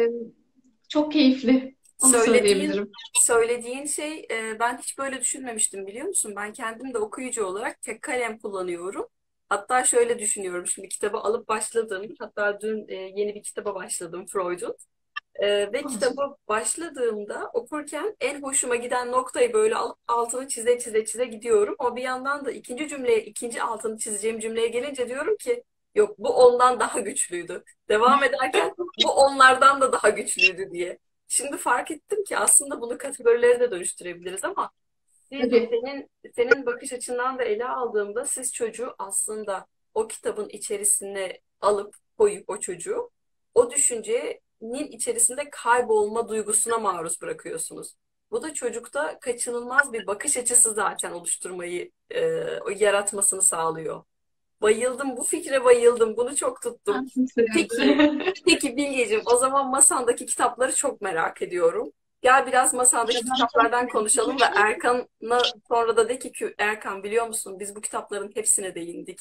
[0.89, 1.75] çok keyifli.
[1.99, 2.91] Onu Söylediğin söyleyebilirim.
[3.13, 6.33] söylediğin şey e, ben hiç böyle düşünmemiştim biliyor musun?
[6.35, 9.07] Ben kendim de okuyucu olarak tek kalem kullanıyorum.
[9.49, 10.67] Hatta şöyle düşünüyorum.
[10.67, 12.15] Şimdi kitabı alıp başladım.
[12.19, 14.75] Hatta dün e, yeni bir kitaba başladım Freud'un.
[15.35, 21.25] E, ve kitabı başladığımda okurken en hoşuma giden noktayı böyle alıp altını çize çize çize
[21.25, 21.75] gidiyorum.
[21.79, 25.63] Ama bir yandan da ikinci cümleye, ikinci altını çizeceğim cümleye gelince diyorum ki
[25.95, 27.63] yok bu ondan daha güçlüydü.
[27.89, 28.71] Devam ederken
[29.03, 30.99] bu onlardan da daha güçlüydü diye.
[31.31, 34.71] Şimdi fark ettim ki aslında bunu kategorilere de dönüştürebiliriz ama
[35.29, 35.69] siz, Tabii.
[35.71, 42.49] senin, senin bakış açından da ele aldığımda siz çocuğu aslında o kitabın içerisine alıp koyup
[42.49, 43.11] o çocuğu
[43.53, 47.95] o düşüncenin içerisinde kaybolma duygusuna maruz bırakıyorsunuz.
[48.31, 52.21] Bu da çocukta kaçınılmaz bir bakış açısı zaten oluşturmayı, e,
[52.77, 54.03] yaratmasını sağlıyor.
[54.61, 57.07] Bayıldım, bu fikre bayıldım, bunu çok tuttum.
[57.53, 57.97] Peki,
[58.45, 61.91] Peki Bilgeciğim, o zaman masandaki kitapları çok merak ediyorum.
[62.21, 67.75] Gel biraz masandaki kitaplardan konuşalım ve Erkan'a sonra da de ki Erkan biliyor musun biz
[67.75, 69.19] bu kitapların hepsine değindik.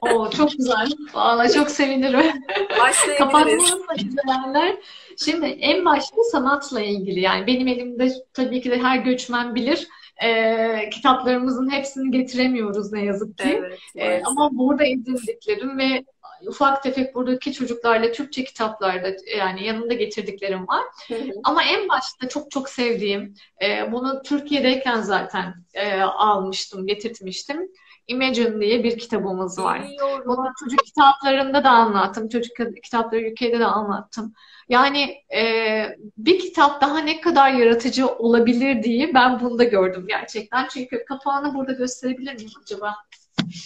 [0.00, 0.88] Oo, çok güzel.
[1.14, 2.42] Vallahi çok sevinirim.
[2.70, 3.18] Başlayabiliriz.
[3.18, 4.76] Kapatmamızla izleyenler.
[5.24, 9.88] Şimdi en başta sanatla ilgili yani benim elimde tabii ki de her göçmen bilir.
[10.22, 13.44] Ee, kitaplarımızın hepsini getiremiyoruz ne yazık ki.
[13.58, 14.26] Evet, maalesef.
[14.26, 16.04] ama burada edindiklerim ve
[16.46, 20.82] ufak tefek buradaki çocuklarla Türkçe kitaplarda yani yanında getirdiklerim var.
[21.08, 21.30] Hı hı.
[21.44, 27.68] Ama en başta çok çok sevdiğim, e, bunu Türkiye'deyken zaten e, almıştım, getirtmiştim.
[28.06, 29.82] Imagine diye bir kitabımız var.
[29.82, 30.24] Biliyorum.
[30.26, 32.28] Bunu çocuk kitaplarında da anlattım.
[32.28, 34.34] Çocuk kitapları ülkede de anlattım.
[34.68, 40.68] Yani e, bir kitap daha ne kadar yaratıcı olabilir diye ben bunda gördüm gerçekten.
[40.68, 42.94] Çünkü kapağını burada gösterebilir miyim acaba?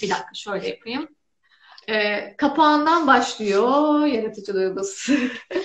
[0.03, 1.09] Bir dakika şöyle yapayım.
[1.89, 5.13] E, kapağından başlıyor yaratıcı duygusu.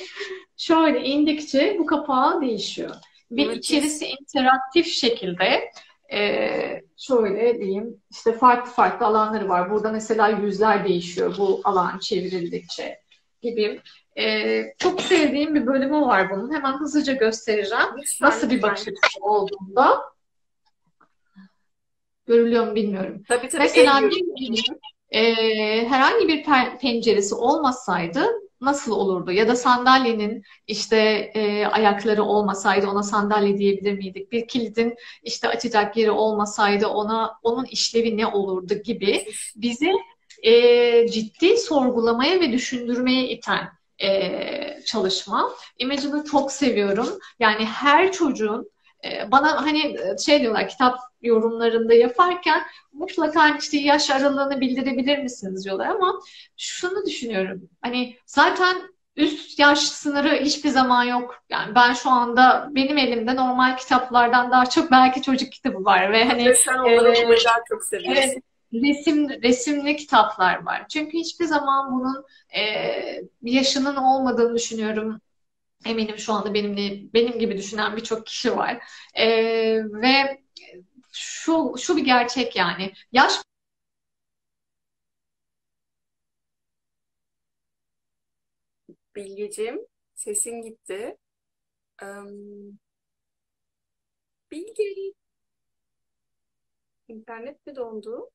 [0.57, 2.95] Şöyle indikçe bu kapağı değişiyor.
[3.31, 3.57] Ve Müthiş.
[3.57, 5.71] içerisi interaktif şekilde
[6.13, 9.71] e, şöyle diyeyim işte farklı farklı alanları var.
[9.71, 13.02] Burada mesela yüzler değişiyor bu alan çevrildikçe
[13.43, 13.81] gibi.
[14.17, 16.53] E, çok sevdiğim bir bölümü var bunun.
[16.53, 17.85] Hemen hızlıca göstereceğim.
[17.97, 20.01] Lütfen, Nasıl bir bakış açısı olduğunda
[22.27, 23.23] görülüyor mu bilmiyorum.
[23.27, 24.63] Tabii tabii Mesela bir
[25.11, 25.23] e,
[25.87, 26.45] herhangi bir
[26.81, 28.25] penceresi olmasaydı
[28.61, 29.31] nasıl olurdu?
[29.31, 30.97] Ya da sandalyenin işte
[31.35, 34.31] e, ayakları olmasaydı ona sandalye diyebilir miydik?
[34.31, 39.25] Bir kilidin işte açacak yeri olmasaydı ona onun işlevi ne olurdu gibi
[39.55, 39.91] bizi
[40.43, 43.69] e, ciddi sorgulamaya ve düşündürmeye iten
[44.03, 45.51] e, çalışma.
[45.77, 47.09] Imagine'ı çok seviyorum.
[47.39, 48.71] Yani her çocuğun
[49.05, 55.87] e, bana hani şey diyorlar kitap yorumlarında yaparken mutlaka işte yaş aralığını bildirebilir misiniz diyorlar
[55.87, 56.19] ama
[56.57, 57.69] şunu düşünüyorum.
[57.81, 61.43] Hani zaten üst yaş sınırı hiçbir zaman yok.
[61.49, 66.25] Yani ben şu anda benim elimde normal kitaplardan daha çok belki çocuk kitabı var ve
[66.25, 67.37] hani Ve sen onları e,
[67.69, 68.21] çok seviyorsun.
[68.21, 68.37] Evet,
[68.73, 70.85] resim resimli kitaplar var.
[70.89, 72.25] Çünkü hiçbir zaman bunun
[72.57, 72.61] e,
[73.43, 75.21] yaşının olmadığını düşünüyorum.
[75.85, 78.83] Eminim şu anda benimle benim gibi düşünen birçok kişi var.
[79.15, 79.27] E,
[79.85, 80.41] ve
[81.13, 82.93] şu şu bir gerçek yani.
[83.11, 83.33] Yaş
[89.15, 91.17] Bilgeciğim, sesin gitti.
[92.03, 92.27] Em,
[94.49, 95.13] Bilge,
[97.07, 98.29] internet mi dondu?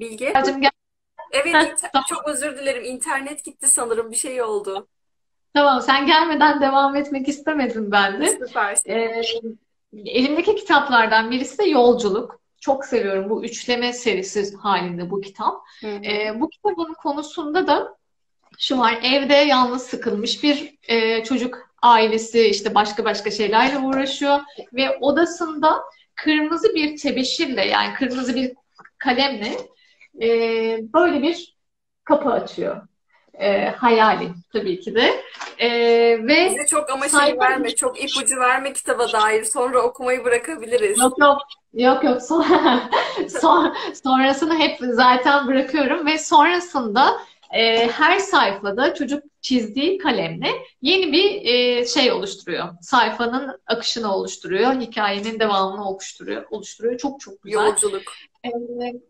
[0.00, 0.32] Bilge?
[0.60, 0.70] gel.
[1.32, 2.84] Evet, inter- tamam, çok özür dilerim.
[2.84, 4.10] İnternet gitti sanırım.
[4.10, 4.88] Bir şey oldu.
[5.54, 5.82] tamam.
[5.82, 8.30] Sen gelmeden devam etmek istemedim ben de.
[8.30, 8.90] Süpersin.
[8.90, 9.22] E,
[9.92, 12.40] elimdeki kitaplardan birisi de Yolculuk.
[12.60, 15.54] Çok seviyorum bu üçleme serisi halinde bu kitap.
[15.80, 16.04] Hı hı.
[16.04, 17.96] E, bu kitabın konusunda da
[18.58, 24.40] Şu var, evde yalnız sıkılmış bir e, çocuk ailesi işte başka başka şeylerle uğraşıyor
[24.72, 25.80] ve odasında
[26.14, 28.52] kırmızı bir tebeşirle yani kırmızı bir
[28.98, 29.56] kalemle
[30.22, 30.28] e,
[30.94, 31.56] böyle bir
[32.04, 32.88] kapı açıyor.
[33.34, 35.24] E, hayali tabii ki de.
[35.58, 35.68] E,
[36.26, 39.44] ve Bize çok ama şey verme, çok ipucu verme kitaba dair.
[39.44, 40.98] Sonra okumayı bırakabiliriz.
[40.98, 41.38] Yok yok
[41.74, 42.46] yok yok son,
[43.40, 47.20] son- sonrasını hep zaten bırakıyorum ve sonrasında
[47.54, 50.48] e, her sayfada çocuk çizdiği kalemle
[50.82, 52.68] yeni bir e, şey oluşturuyor.
[52.80, 56.98] Sayfanın akışını oluşturuyor, hikayenin devamını oluşturuyor, oluşturuyor.
[56.98, 57.66] Çok çok güzel.
[57.66, 58.02] Yolculuk.
[58.44, 58.50] E,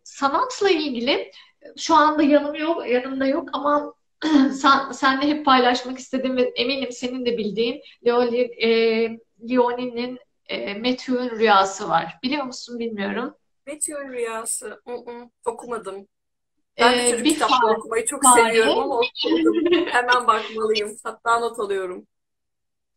[0.04, 1.32] sanatla ilgili
[1.76, 3.94] şu anda yanım yok, yanımda yok ama
[4.52, 8.68] sen, senle hep paylaşmak istediğim ve eminim senin de bildiğin Leoli, e,
[9.50, 12.18] Leoni'nin e, Matthew'un rüyası var.
[12.22, 13.34] Biliyor musun bilmiyorum.
[13.66, 14.82] Meteor Rüyası.
[14.86, 16.08] Hı-hı, okumadım.
[16.80, 19.54] Ben de çocuk bir kitapları fare, okumayı çok fare seviyorum ama okumadım.
[19.86, 20.96] Hemen bakmalıyım.
[21.04, 22.06] Hatta not alıyorum.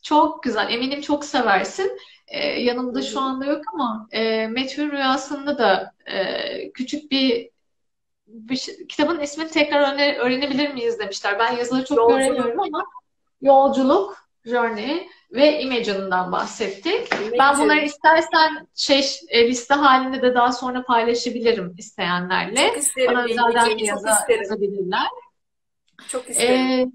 [0.04, 0.74] çok güzel.
[0.74, 1.98] Eminim çok seversin.
[2.32, 7.50] E, yanımda şu anda yok ama e, Matthew'un rüyasında da e, küçük bir,
[8.28, 11.40] bir şey- kitabın ismini tekrar öğrene- öğrenebilir miyiz demişler.
[11.40, 12.84] Ben yazıları çok Yolculuk, göremiyorum ama
[13.42, 17.12] Yolculuk, Journey ve Imagine'dan bahsettik.
[17.40, 17.86] Ben bunları Imagine.
[17.86, 22.68] istersen şey e, liste halinde de daha sonra paylaşabilirim isteyenlerle.
[22.68, 23.78] Çok isterim Bana özelden.
[23.78, 25.08] Çok yazabilirler.
[26.08, 26.60] Çok isterim.
[26.60, 26.88] Ee,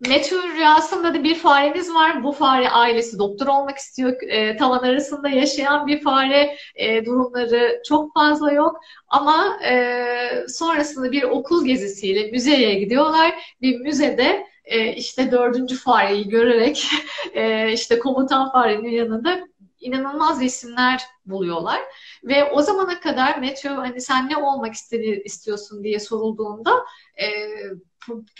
[0.00, 2.24] Meteor rüyasında da bir faremiz var.
[2.24, 4.22] Bu fare ailesi doktor olmak istiyor.
[4.22, 6.56] E, tavan arasında yaşayan bir fare.
[6.74, 8.80] E, durumları çok fazla yok.
[9.08, 10.04] Ama e,
[10.48, 13.54] sonrasında bir okul gezisiyle müzeye gidiyorlar.
[13.60, 16.86] Bir müzede e, işte dördüncü fareyi görerek
[17.34, 19.48] e, işte komutan farenin yanında
[19.80, 21.80] inanılmaz resimler buluyorlar.
[22.24, 26.70] Ve o zamana kadar Matthew hani sen ne olmak istedi, istiyorsun diye sorulduğunda
[27.16, 27.26] e,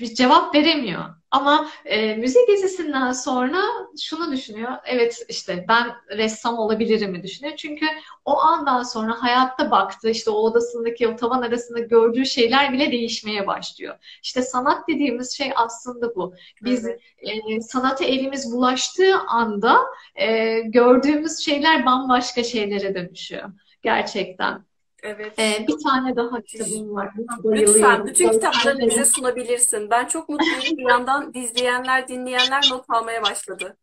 [0.01, 1.05] bir cevap veremiyor.
[1.31, 3.59] Ama e, müze gezisinden sonra
[4.01, 4.73] şunu düşünüyor.
[4.85, 5.87] Evet işte ben
[6.19, 7.57] ressam olabilirim mi düşünüyor.
[7.57, 7.87] Çünkü
[8.25, 13.47] o andan sonra hayatta baktığı işte o odasındaki o tavan arasında gördüğü şeyler bile değişmeye
[13.47, 14.19] başlıyor.
[14.23, 16.35] İşte sanat dediğimiz şey aslında bu.
[16.65, 17.01] Biz Evet.
[17.19, 19.79] e, sanata elimiz bulaştığı anda
[20.15, 23.51] e, gördüğümüz şeyler bambaşka şeylere dönüşüyor.
[23.83, 24.68] Gerçekten.
[25.03, 25.39] Evet.
[25.39, 27.11] E, bir tane daha kitabım var.
[27.17, 28.07] Buna Lütfen bayılıyorum.
[28.07, 29.91] bütün kitaplarını bize Görselleri sunabilirsin.
[29.91, 30.79] Ben çok mutluyum.
[30.79, 33.77] Bir yandan izleyenler, dinleyenler not almaya başladı.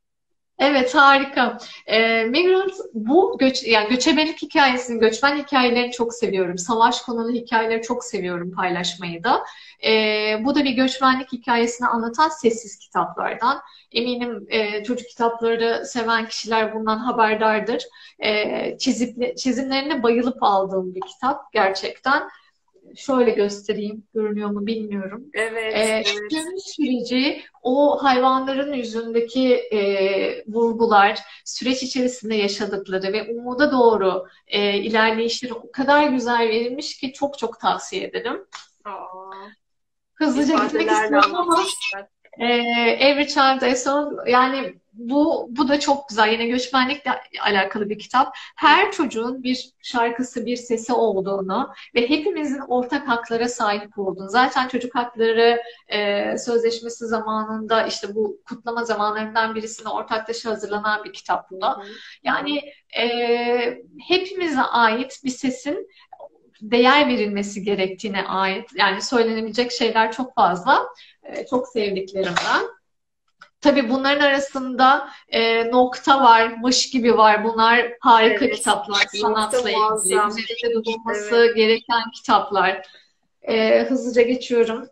[0.59, 1.57] Evet harika.
[1.87, 6.57] Ee, Migrant bu göç yani göçebelik hikayesini, göçmen hikayelerini çok seviyorum.
[6.57, 9.43] Savaş konulu hikayeleri çok seviyorum paylaşmayı da.
[9.85, 13.61] Ee, bu da bir göçmenlik hikayesini anlatan sessiz kitaplardan.
[13.91, 17.83] Eminim e, çocuk kitapları seven kişiler bundan haberdardır.
[18.23, 22.23] Ee, çizip, çizimlerine bayılıp aldığım bir kitap gerçekten.
[22.95, 25.23] Şöyle göstereyim, görünüyor mu bilmiyorum.
[25.33, 26.31] Evet, Ee, evet.
[26.31, 35.53] gömüş süreci, o hayvanların yüzündeki e, vurgular, süreç içerisinde yaşadıkları ve umuda doğru e, ilerleyişleri
[35.53, 38.45] o kadar güzel verilmiş ki çok çok tavsiye ederim.
[38.85, 38.91] Aa,
[40.13, 41.63] Hızlıca gitmek istiyorum ama
[42.39, 42.45] ee,
[42.99, 46.31] Every Child a Song yani bu bu da çok güzel.
[46.31, 48.35] Yine göçmenlikle alakalı bir kitap.
[48.55, 54.29] Her çocuğun bir şarkısı, bir sesi olduğunu ve hepimizin ortak haklara sahip olduğunu.
[54.29, 61.51] Zaten çocuk hakları e, sözleşmesi zamanında işte bu kutlama zamanlarından birisine ortaklaşa hazırlanan bir kitap
[61.51, 61.83] bu da.
[62.23, 62.61] Yani
[62.99, 63.07] e,
[64.07, 65.87] hepimize ait bir sesin
[66.61, 68.69] değer verilmesi gerektiğine ait.
[68.75, 70.85] Yani söylenebilecek şeyler çok fazla.
[71.23, 72.63] Ee, çok sevdiklerimden.
[73.65, 77.43] Tabii bunların arasında e, Nokta var, Mış gibi var.
[77.43, 78.55] Bunlar harika Evet.
[78.55, 79.97] kitaplar sanatla ilgili.
[79.97, 81.55] Üzerinde durulması Evet.
[81.55, 82.87] gereken kitaplar.
[83.41, 84.87] Ee, hızlıca geçiyorum.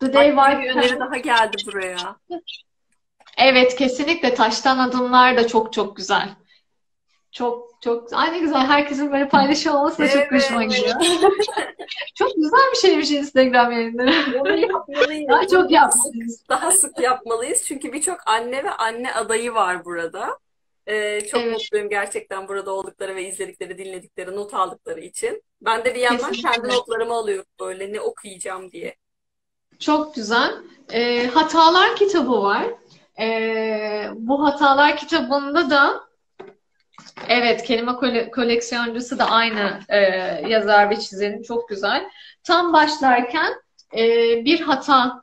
[0.00, 1.96] The Day Bak bir öneri daha geldi buraya.
[3.38, 6.28] Evet, kesinlikle Taştan Adımlar da çok çok güzel.
[7.32, 10.76] Çok çok ay ne güzel herkesin böyle paylaşıyor olması da çok hoşuma Evet.
[10.76, 10.96] gidiyor.
[12.14, 14.40] Çok güzel bir şeymiş Instagram yayınları.
[14.40, 15.28] Bunu yapmalıyız.
[15.28, 16.44] Daha çok yapmalıyız.
[16.48, 17.64] Daha sık yapmalıyız.
[17.66, 20.38] Çünkü birçok anne ve anne adayı var burada.
[20.86, 21.52] Ee, çok Evet.
[21.52, 25.42] mutluyum gerçekten burada oldukları ve izledikleri, dinledikleri, not aldıkları için.
[25.60, 28.96] Ben de bir yandan kendi notlarımı alıyorum böyle ne okuyacağım diye.
[29.78, 30.54] Çok güzel.
[30.92, 32.66] Ee, Hatalar kitabı var.
[33.20, 36.07] Ee, bu Hatalar kitabında da
[37.28, 39.98] evet kelime kole- koleksiyoncusu da aynı e,
[40.48, 42.04] yazar ve çizerin çok güzel.
[42.44, 43.52] Tam başlarken
[43.96, 44.04] e,
[44.44, 45.22] bir hata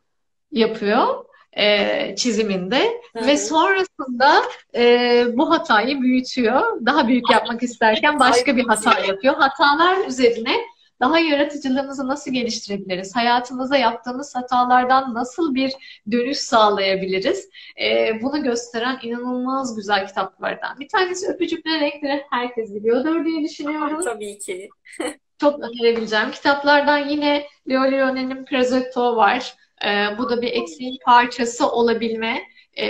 [0.51, 1.25] yapıyor
[1.57, 4.41] e, çiziminde Hı ve sonrasında
[4.75, 6.61] e, bu hatayı büyütüyor.
[6.85, 9.35] Daha büyük yapmak isterken başka bir hata yapıyor.
[9.35, 10.57] Hatalar üzerine
[10.99, 13.15] daha yaratıcılığımızı nasıl geliştirebiliriz?
[13.15, 15.73] Hayatımızda yaptığımız hatalardan nasıl bir
[16.11, 17.49] dönüş sağlayabiliriz?
[17.81, 20.79] E, bunu gösteren inanılmaz güzel kitaplardan.
[20.79, 24.01] Bir tanesi Öpücükler Renkleri herkes biliyordur diye düşünüyorum.
[24.03, 24.69] Tabii ki.
[25.41, 29.55] Çok önerebileceğim kitaplardan yine Leo Leone'nin Presetto var.
[29.85, 32.41] Ee, bu da bir eksiğin parçası olabilme
[32.73, 32.87] e,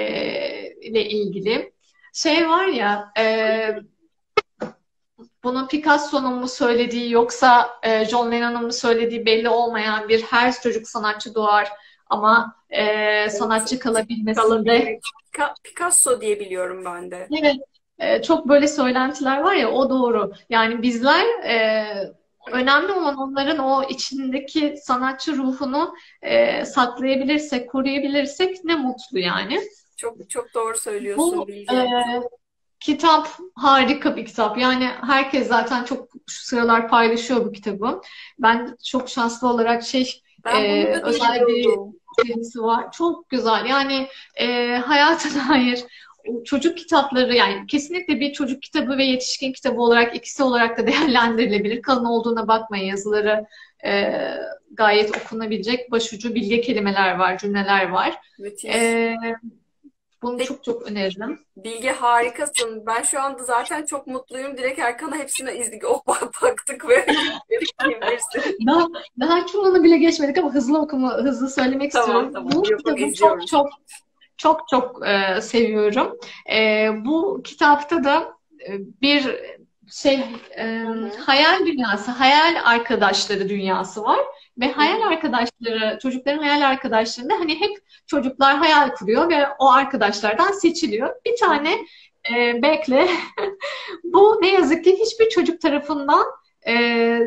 [0.81, 1.73] ile ilgili.
[2.13, 3.23] Şey var ya, e,
[5.45, 10.87] bunu Picasso'nun mu söylediği yoksa e, John Lennon'un mu söylediği belli olmayan bir her çocuk
[10.87, 11.69] sanatçı doğar
[12.09, 15.01] ama e, sanatçı kalabilmesinde Kalabilmek.
[15.33, 17.27] Pica- Picasso diye biliyorum ben de.
[17.41, 17.55] Evet,
[17.99, 20.31] e, çok böyle söylentiler var ya o doğru.
[20.49, 21.85] Yani bizler e,
[22.51, 29.61] önemli olan onların o içindeki sanatçı ruhunu e, saklayabilirsek, koruyabilirsek ne mutlu yani.
[29.97, 31.85] Çok çok doğru söylüyorsun Bu e,
[32.79, 34.57] kitap harika bir kitap.
[34.57, 38.01] Yani herkes zaten çok şu sıralar paylaşıyor bu kitabı.
[38.39, 41.67] Ben çok şanslı olarak şey Ben e, özel bir
[42.21, 42.91] serisi var.
[42.91, 43.65] Çok güzel.
[43.65, 45.83] Yani e, hayata dair
[46.45, 51.81] çocuk kitapları yani kesinlikle bir çocuk kitabı ve yetişkin kitabı olarak ikisi olarak da değerlendirilebilir.
[51.81, 53.45] Kalın olduğuna bakmayın yazıları
[53.85, 54.13] e,
[54.71, 58.15] gayet okunabilecek başucu bilge kelimeler var, cümleler var.
[58.39, 58.75] Müthiş.
[58.75, 59.15] E,
[60.25, 61.39] bunu Peki, çok çok öneririm.
[61.57, 62.85] Bilge harikasın.
[62.85, 64.57] Ben şu anda zaten çok mutluyum.
[64.57, 65.83] Direkt Erkan'a hepsine izledik.
[65.85, 67.05] Oh bak- baktık ve.
[68.67, 68.87] Daha,
[69.19, 72.31] daha çoğunu bile geçmedik ama hızlı okuma, hızlı söylemek Tamam istiyorum.
[72.33, 72.51] tamam.
[72.51, 73.69] Bu kitabı çok çok
[74.37, 76.17] çok çok e, seviyorum.
[76.53, 78.33] E, bu kitapta da
[78.67, 78.71] e,
[79.01, 79.35] bir
[79.91, 80.19] şey
[80.57, 80.85] e,
[81.25, 84.19] hayal dünyası, hayal arkadaşları dünyası var
[84.59, 87.71] ve hayal arkadaşları, çocukların hayal arkadaşlarında hani hep
[88.07, 91.15] çocuklar hayal kuruyor ve o arkadaşlardan seçiliyor.
[91.25, 91.77] Bir tane
[92.35, 93.09] e, bekle.
[94.03, 96.25] Bu ne yazık ki hiçbir çocuk tarafından
[96.67, 97.19] e,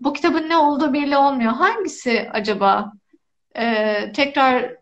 [0.00, 1.52] bu kitabın ne olduğu belli olmuyor.
[1.52, 2.92] Hangisi acaba?
[3.56, 4.76] E, tekrar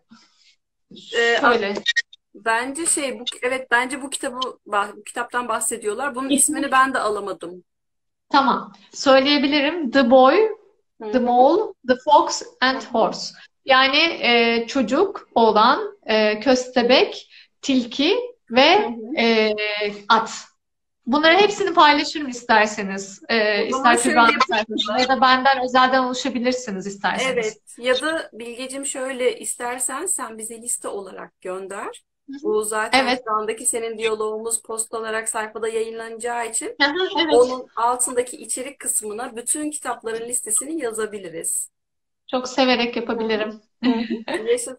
[1.41, 1.73] a- söyle.
[2.35, 6.15] bence şey bu evet bence bu kitabı bu kitaptan bahsediyorlar.
[6.15, 7.63] Bunun İsmi ismini ben de alamadım.
[8.29, 8.73] tamam.
[8.93, 9.91] Söyleyebilirim.
[9.91, 10.49] The Boy,
[10.99, 11.19] The.
[11.19, 12.81] Mole, The Fox and.
[12.81, 13.33] Horse.
[13.65, 17.29] Yani e, çocuk, oğlan, e, köstebek,
[17.61, 18.17] tilki
[18.51, 19.55] ve e,
[20.09, 20.47] at.
[21.05, 23.21] Bunları hepsini paylaşırım isterseniz.
[23.29, 27.31] E, zaman ister Kübra'nın ya da benden özelden ulaşabilirsiniz isterseniz.
[27.33, 32.03] Evet ya da Bilgecim şöyle istersen sen bize liste olarak gönder.
[32.43, 33.23] Bu zaten Evet.
[33.27, 36.77] şu andaki senin diyalogumuz postlanarak sayfada yayınlanacağı için
[37.19, 37.33] Evet.
[37.33, 41.69] onun altındaki içerik kısmına bütün kitapların listesini yazabiliriz.
[42.27, 43.61] Çok severek yapabilirim.
[44.51, 44.77] Yaşasın.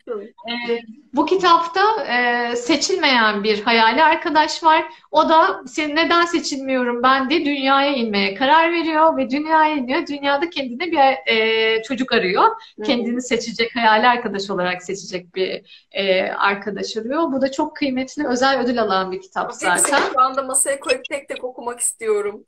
[0.51, 0.81] Ee,
[1.15, 4.85] bu kitapta e, seçilmeyen bir hayali arkadaş var.
[5.11, 10.07] O da sen neden seçilmiyorum ben de dünyaya inmeye karar veriyor ve dünyaya iniyor.
[10.07, 12.45] Dünyada kendine bir e, çocuk arıyor.
[12.79, 12.83] Hı.
[12.83, 17.33] Kendini seçecek, hayali arkadaş olarak seçecek bir e, arkadaş arıyor.
[17.33, 19.99] Bu da çok kıymetli, özel ödül alan bir kitap zaten.
[20.13, 22.45] şu anda masaya koyup tek tek okumak istiyorum.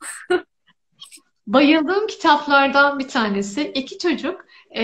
[1.47, 3.71] Bayıldığım kitaplardan bir tanesi.
[3.71, 4.45] İki çocuk
[4.75, 4.83] e,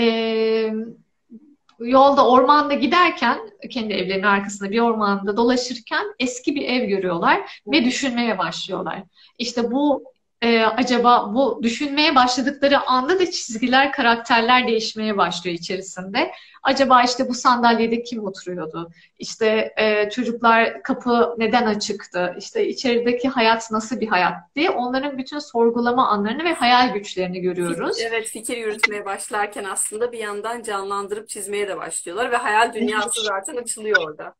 [1.79, 8.37] yolda ormanda giderken kendi evlerinin arkasında bir ormanda dolaşırken eski bir ev görüyorlar ve düşünmeye
[8.37, 9.03] başlıyorlar.
[9.37, 10.03] İşte bu
[10.41, 16.31] e, acaba bu düşünmeye başladıkları anda da çizgiler, karakterler değişmeye başlıyor içerisinde.
[16.63, 18.89] Acaba işte bu sandalyede kim oturuyordu?
[19.19, 22.35] İşte e, çocuklar kapı neden açıktı?
[22.37, 27.97] İşte içerideki hayat nasıl bir hayat diye onların bütün sorgulama anlarını ve hayal güçlerini görüyoruz.
[28.01, 33.55] Evet, fikir yürütmeye başlarken aslında bir yandan canlandırıp çizmeye de başlıyorlar ve hayal dünyası zaten
[33.55, 34.33] açılıyor orada.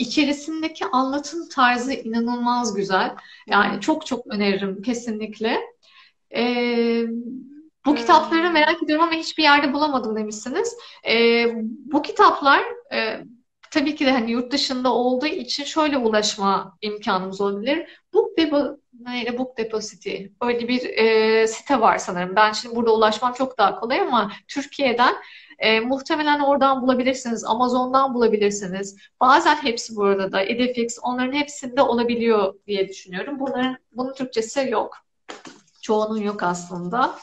[0.00, 3.14] İçerisindeki anlatım tarzı inanılmaz güzel.
[3.46, 5.60] Yani çok çok öneririm kesinlikle.
[6.34, 7.04] Ee,
[7.86, 10.76] bu kitapları merak ediyorum ama hiçbir yerde bulamadım demişsiniz.
[11.08, 13.20] Ee, bu kitaplar e,
[13.70, 17.88] tabii ki de hani yurt dışında olduğu için şöyle ulaşma imkanımız olabilir.
[18.14, 22.36] Book Depo, neyle Book Deposity öyle bir e, site var sanırım.
[22.36, 25.14] Ben şimdi burada ulaşmam çok daha kolay ama Türkiye'den
[25.60, 27.44] e, muhtemelen oradan bulabilirsiniz.
[27.44, 28.96] Amazon'dan bulabilirsiniz.
[29.20, 33.40] Bazen hepsi burada da Edifix onların hepsinde olabiliyor diye düşünüyorum.
[33.40, 34.96] Bunların bunun Türkçesi yok.
[35.82, 37.16] Çoğunun yok aslında.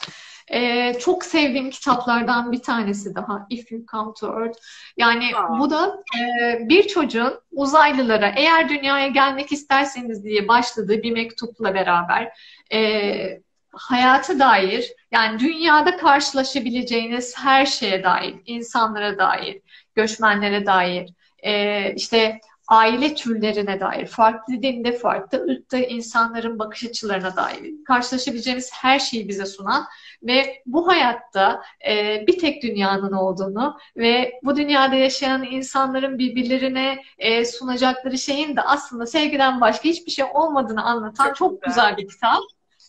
[0.52, 4.58] Ee, çok sevdiğim kitaplardan bir tanesi daha If You Come to Earth.
[4.96, 11.12] Yani Aa, bu da e, bir çocuğun uzaylılara eğer dünyaya gelmek isterseniz diye başladığı bir
[11.12, 12.32] mektupla beraber
[12.72, 13.40] e,
[13.72, 19.60] hayata dair yani dünyada karşılaşabileceğiniz her şeye dair, insanlara dair,
[19.94, 27.74] göçmenlere dair, e, işte aile türlerine dair, farklı dinde, farklı ırkta insanların bakış açılarına dair
[27.86, 29.86] karşılaşabileceğimiz her şeyi bize sunan
[30.22, 37.44] ve bu hayatta e, bir tek dünyanın olduğunu ve bu dünyada yaşayan insanların birbirlerine e,
[37.44, 41.90] sunacakları şeyin de aslında sevgiden başka hiçbir şey olmadığını anlatan çok çok güzel.
[41.90, 42.40] güzel bir kitap.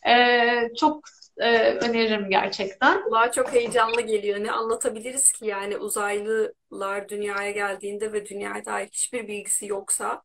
[0.07, 1.03] E, çok
[1.37, 3.03] e, öneririm gerçekten.
[3.03, 4.43] Kulağa çok heyecanlı geliyor.
[4.43, 10.21] Ne anlatabiliriz ki yani uzaylılar dünyaya geldiğinde ve dünyaya dair hiçbir bilgisi yoksa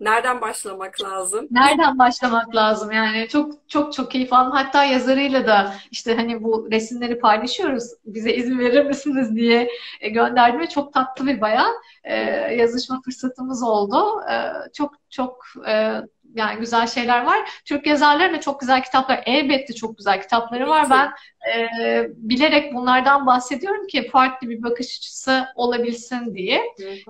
[0.00, 1.48] nereden başlamak lazım?
[1.50, 4.52] Nereden başlamak lazım yani çok çok çok keyif aldım.
[4.52, 7.84] Hatta yazarıyla da işte hani bu resimleri paylaşıyoruz.
[8.04, 9.70] Bize izin verir misiniz diye
[10.00, 11.72] e, gönderdim ve çok tatlı bir bayan
[12.04, 12.16] e,
[12.54, 14.22] yazışma fırsatımız oldu.
[14.30, 16.00] E, çok çok e,
[16.36, 17.62] yani güzel şeyler var.
[17.64, 20.90] Türk yazarların da çok güzel kitaplar, elbette çok güzel kitapları var.
[20.90, 21.10] Ben
[21.54, 26.62] e, bilerek bunlardan bahsediyorum ki farklı bir bakış açısı olabilsin diye.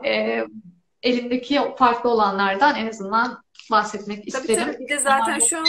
[0.05, 0.45] E,
[1.03, 4.73] elimdeki farklı olanlardan en azından bahsetmek tabii, isterim.
[4.73, 4.85] Tabii.
[4.85, 5.67] Bir de zaten şu an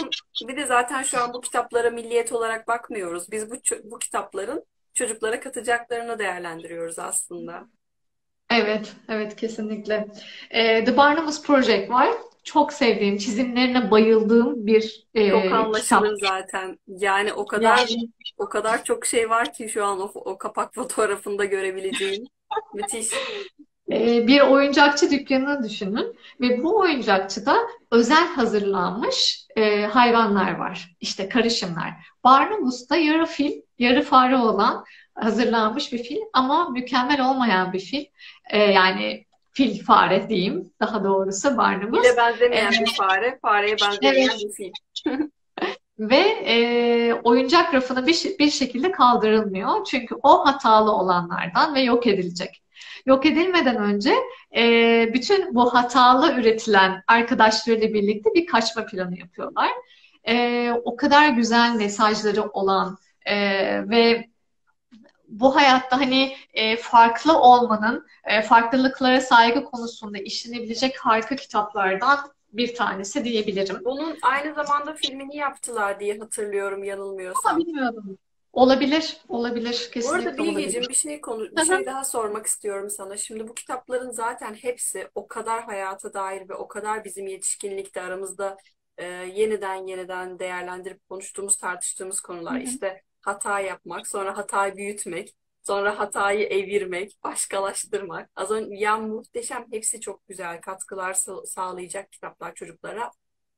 [0.48, 3.32] bir de zaten şu an bu kitaplara milliyet olarak bakmıyoruz.
[3.32, 7.68] Biz bu bu kitapların çocuklara katacaklarını değerlendiriyoruz aslında.
[8.50, 10.08] Evet, evet kesinlikle.
[10.50, 12.10] Ee, The Barnabas Project var.
[12.48, 16.30] Çok sevdiğim, çizimlerine bayıldığım bir e, Çok anlaşılır kitap.
[16.30, 16.80] zaten.
[16.88, 18.10] Yani o kadar yani...
[18.38, 22.28] o kadar çok şey var ki şu an o, o kapak fotoğrafında görebileceğin.
[22.74, 23.08] Müthiş.
[23.92, 27.58] Ee, bir oyuncakçı dükkanını düşünün ve bu oyuncakçıda
[27.92, 30.96] özel hazırlanmış e, hayvanlar var.
[31.00, 31.94] İşte karışımlar.
[32.24, 34.86] Barnabas'ta yarı fil, yarı fare olan
[35.16, 38.06] hazırlanmış bir fil ama mükemmel olmayan bir fil.
[38.50, 39.27] E, yani
[39.58, 42.02] fil fare diyeyim daha doğrusu Barnabas.
[42.02, 44.44] File benzemeyen bir fare, fareye benzemeyen evet.
[44.44, 44.72] bir fil.
[46.00, 49.86] Ve e, oyuncak rafına bir, bir şekilde kaldırılmıyor.
[49.86, 52.64] Çünkü o hatalı olanlardan ve yok edilecek.
[53.06, 54.14] Yok edilmeden önce
[54.56, 54.64] e,
[55.14, 59.70] bütün bu hatalı üretilen arkadaşlarıyla birlikte bir kaçma planı yapıyorlar.
[60.28, 63.36] E, o kadar güzel mesajları olan e,
[63.90, 64.28] ve
[65.28, 72.20] bu hayatta hani e, farklı olmanın, e, farklılıklara saygı konusunda işlenebilecek harika kitaplardan
[72.54, 73.82] bir tanesi diyebilirim.
[73.86, 77.56] Bunun aynı zamanda filmini yaptılar diye hatırlıyorum yanılmıyorsam.
[77.56, 78.18] Ama bilmiyordum.
[78.54, 79.90] Olabilir, olabilir.
[79.94, 83.18] Kesinlikle Bu arada Bilgeciğim bir şey konu, bir şey daha sormak istiyorum sana.
[83.18, 88.58] Şimdi bu kitapların zaten hepsi o kadar hayata dair ve o kadar bizim yetişkinlikte aramızda
[88.98, 89.06] e,
[89.36, 92.54] yeniden yeniden değerlendirip konuştuğumuz, tartıştığımız konular.
[92.54, 92.64] Hı hı.
[92.64, 98.30] İşte hata yapmak, sonra hatayı büyütmek, sonra hatayı evirmek, başkalaştırmak.
[98.36, 103.12] Az önce yan muhteşem hepsi çok güzel katkılar sağlayacak kitaplar çocuklara.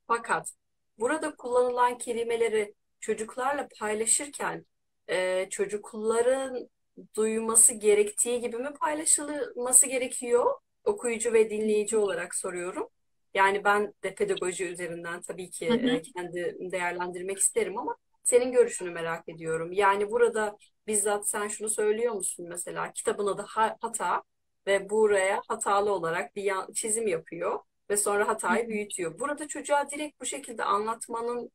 [0.07, 0.53] Fakat
[0.99, 4.65] burada kullanılan kelimeleri çocuklarla paylaşırken
[5.09, 6.69] e, çocukların
[7.15, 10.53] duyması gerektiği gibi mi paylaşılması gerekiyor?
[10.83, 12.89] Okuyucu ve dinleyici olarak soruyorum.
[13.33, 15.89] Yani ben de pedagoji üzerinden tabii ki hı hı.
[15.89, 17.95] E, kendi değerlendirmek isterim ama
[18.29, 19.71] senin görüşünü merak ediyorum.
[19.71, 20.57] Yani burada
[20.87, 23.45] bizzat sen şunu söylüyor musun mesela kitabın adı
[23.81, 24.23] hata
[24.67, 27.59] ve buraya hatalı olarak bir çizim yapıyor
[27.89, 29.19] ve sonra hatayı büyütüyor.
[29.19, 31.51] Burada çocuğa direkt bu şekilde anlatmanın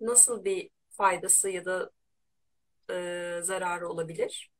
[0.00, 1.90] nasıl bir faydası ya da
[2.90, 4.50] e, zararı olabilir?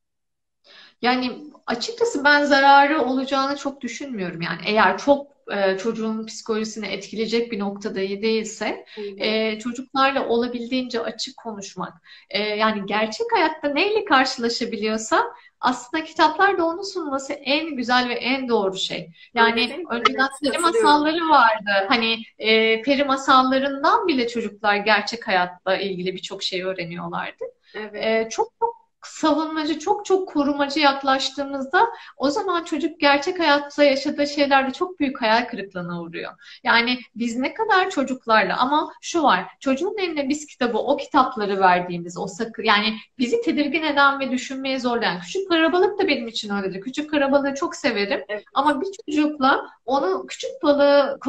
[1.01, 1.31] Yani
[1.67, 4.41] açıkçası ben zararı olacağını çok düşünmüyorum.
[4.41, 8.85] Yani eğer çok e, çocuğun psikolojisini etkileyecek bir noktada değilse
[9.17, 11.93] e, çocuklarla olabildiğince açık konuşmak.
[12.29, 15.23] E, yani gerçek hayatta neyle karşılaşabiliyorsa
[15.61, 19.11] aslında kitaplarda onu sunması en güzel ve en doğru şey.
[19.33, 21.85] Yani önceden peri masalları vardı.
[21.87, 27.43] Hani e, peri masallarından bile çocuklar gerçek hayatla ilgili birçok şey öğreniyorlardı.
[27.75, 28.05] Evet.
[28.05, 31.87] E, çok çok savunmacı, çok çok korumacı yaklaştığımızda
[32.17, 36.31] o zaman çocuk gerçek hayatta yaşadığı şeylerde çok büyük hayal kırıklığına uğruyor.
[36.63, 42.17] Yani biz ne kadar çocuklarla ama şu var, çocuğun eline biz kitabı, o kitapları verdiğimiz,
[42.17, 46.81] o sakı, yani bizi tedirgin eden ve düşünmeye zorlayan, küçük karabalık da benim için öyledir.
[46.81, 48.43] Küçük karabalığı çok severim evet.
[48.53, 51.19] ama bir çocukla onu küçük balığı,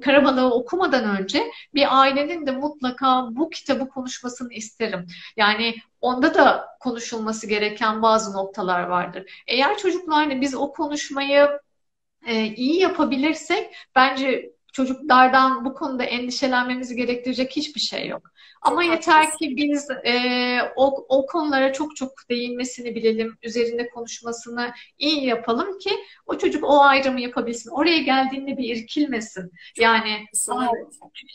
[0.00, 5.06] karabalığı okumadan önce bir ailenin de mutlaka bu kitabı konuşmasını isterim.
[5.36, 9.42] Yani onda da konuşulması gereken bazı noktalar vardır.
[9.46, 11.48] Eğer çocuklarla biz o konuşmayı
[12.26, 18.32] e, iyi yapabilirsek bence çocuklardan bu konuda endişelenmemizi gerektirecek hiçbir şey yok.
[18.62, 20.14] Ama yeter ki biz e,
[20.76, 25.90] o, o konulara çok çok değinmesini bilelim, üzerinde konuşmasını iyi yapalım ki
[26.26, 27.70] o çocuk o ayrımı yapabilsin.
[27.70, 29.52] Oraya geldiğinde bir irkilmesin.
[29.78, 30.26] Yani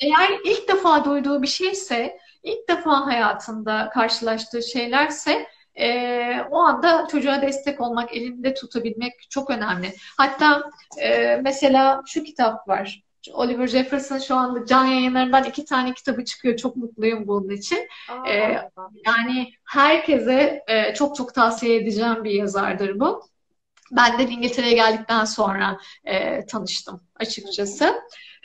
[0.02, 5.48] eğer ilk defa duyduğu bir şeyse ilk defa hayatında karşılaştığı şeylerse
[5.80, 9.94] e, o anda çocuğa destek olmak, elinde tutabilmek çok önemli.
[10.18, 10.64] Hatta
[11.02, 13.07] e, mesela şu kitap var.
[13.34, 16.58] Oliver Jefferson şu anda can yayınlarından iki tane kitabı çıkıyor.
[16.58, 17.88] Çok mutluyum bunun için.
[18.10, 18.70] Aa, ee,
[19.06, 23.22] yani herkese e, çok çok tavsiye edeceğim bir yazardır bu.
[23.92, 27.94] Ben de İngiltere'ye geldikten sonra e, tanıştım açıkçası.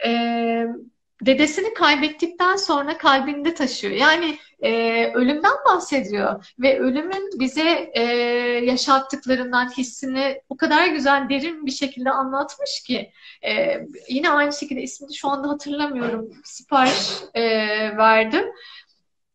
[0.07, 0.67] E,
[1.27, 3.95] dedesini kaybettikten sonra kalbinde taşıyor.
[3.95, 8.03] Yani e, ölümden bahsediyor ve ölümün bize e,
[8.65, 13.13] yaşattıklarından hissini o kadar güzel derin bir şekilde anlatmış ki
[13.47, 17.43] e, yine aynı şekilde ismini şu anda hatırlamıyorum sipariş e,
[17.97, 18.45] verdim.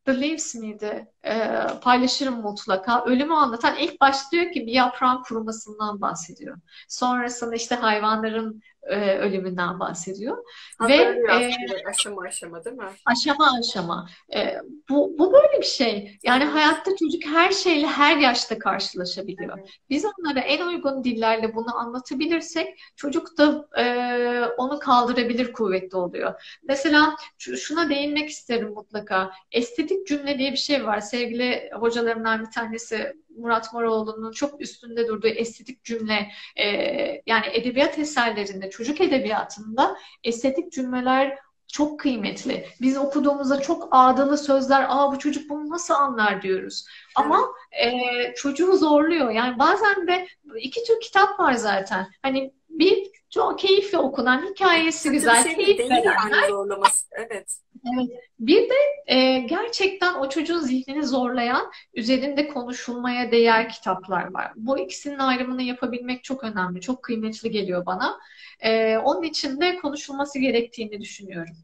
[0.05, 1.07] The Leaves miydi?
[1.25, 3.05] E, paylaşırım mutlaka.
[3.05, 6.57] Ölümü anlatan ilk başta diyor ki bir yaprağın kurumasından bahsediyor.
[6.87, 10.37] Sonrasında işte hayvanların e, ölümünden bahsediyor.
[10.81, 12.83] Ve Hazırlıyor e, aslında aşama aşama değil mi?
[13.05, 14.09] aşama aşama.
[14.35, 14.57] E,
[14.89, 16.17] bu, bu böyle bir şey.
[16.23, 19.57] Yani hayatta çocuk her şeyle her yaşta karşılaşabiliyor.
[19.57, 19.69] evet.
[19.89, 23.85] Biz onlara en uygun dillerle bunu anlatabilirsek çocuk da e,
[24.57, 26.57] onu kaldırabilir kuvvetli oluyor.
[26.63, 29.31] Mesela şu- şuna değinmek isterim mutlaka.
[29.51, 30.99] Estetik cümle diye bir şey var.
[30.99, 36.65] Sevgili hocalarımdan bir tanesi Murat Moroğlu'nun çok üstünde durduğu estetik cümle e,
[37.25, 42.67] yani edebiyat eserlerinde, çocuk edebiyatında estetik cümleler çok kıymetli.
[42.81, 46.85] Biz okuduğumuzda çok ağdalı sözler, aa bu çocuk bunu nasıl anlar diyoruz.
[47.15, 47.91] Ama e,
[48.35, 49.31] çocuğu zorluyor.
[49.31, 50.27] Yani bazen de
[50.57, 52.07] iki tür kitap var zaten.
[52.21, 56.03] Hani bir çok keyifli okunan, hikayesi Kötü güzel, şey de keyif değil veren.
[56.31, 57.05] yani zorlaması.
[57.11, 57.57] Evet.
[57.85, 58.09] Evet.
[58.39, 58.75] Bir de
[59.07, 64.51] e, gerçekten o çocuğun zihnini zorlayan, üzerinde konuşulmaya değer kitaplar var.
[64.55, 68.19] Bu ikisinin ayrımını yapabilmek çok önemli, çok kıymetli geliyor bana.
[68.59, 71.55] E, onun için de konuşulması gerektiğini düşünüyorum.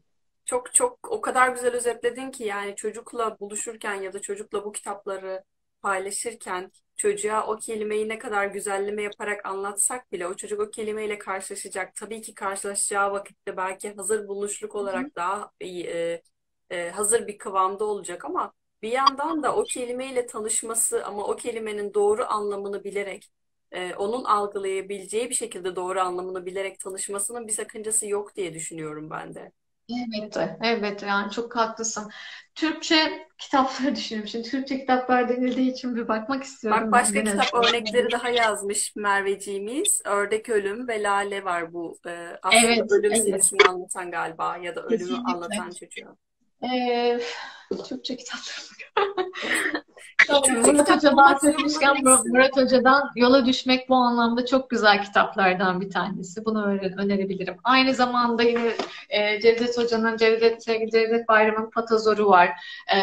[0.44, 5.44] Çok çok o kadar güzel özetledin ki yani çocukla buluşurken ya da çocukla bu kitapları
[5.82, 6.72] paylaşırken
[7.04, 11.94] çocuğa o kelimeyi ne kadar güzelleme yaparak anlatsak bile o çocuk o kelimeyle karşılaşacak.
[11.96, 16.22] Tabii ki karşılaşacağı vakitte belki hazır buluşluk olarak daha e,
[16.70, 18.52] e, hazır bir kıvamda olacak ama
[18.82, 23.30] bir yandan da o kelimeyle tanışması ama o kelimenin doğru anlamını bilerek
[23.72, 29.34] e, onun algılayabileceği bir şekilde doğru anlamını bilerek tanışmasının bir sakıncası yok diye düşünüyorum ben
[29.34, 29.52] de.
[29.90, 32.10] Evet, evet yani çok haklısın.
[32.54, 34.28] Türkçe kitapları düşünüyorum.
[34.28, 40.02] Şimdi Türkçe kitaplar denildiği için bir bakmak Bak istiyorum başka kitap örnekleri daha yazmış Merveciğimiz.
[40.04, 41.98] Ördek Ölüm ve Lale var bu.
[42.06, 45.32] Ee, aslında Evet, ölüm evet, serisini anlatan galiba ya da ölümü kesinlikle.
[45.32, 46.16] anlatan çocuğu.
[46.64, 47.20] Ee,
[47.88, 48.83] Türkçe kitaplar.
[50.28, 52.26] Murat kitap Hoca bulmak bahsetmişken Mur- zorundayız.
[52.26, 56.44] Murat Hoca'dan Yola Düşmek bu anlamda çok güzel kitaplardan bir tanesi.
[56.44, 57.56] Bunu öne- önerebilirim.
[57.64, 58.70] Aynı zamanda yine
[59.08, 62.50] e, Cevdet Hoca'nın Cevdet, sevgili Cevdet Bayram'ın Patazor'u var.
[62.96, 62.98] E,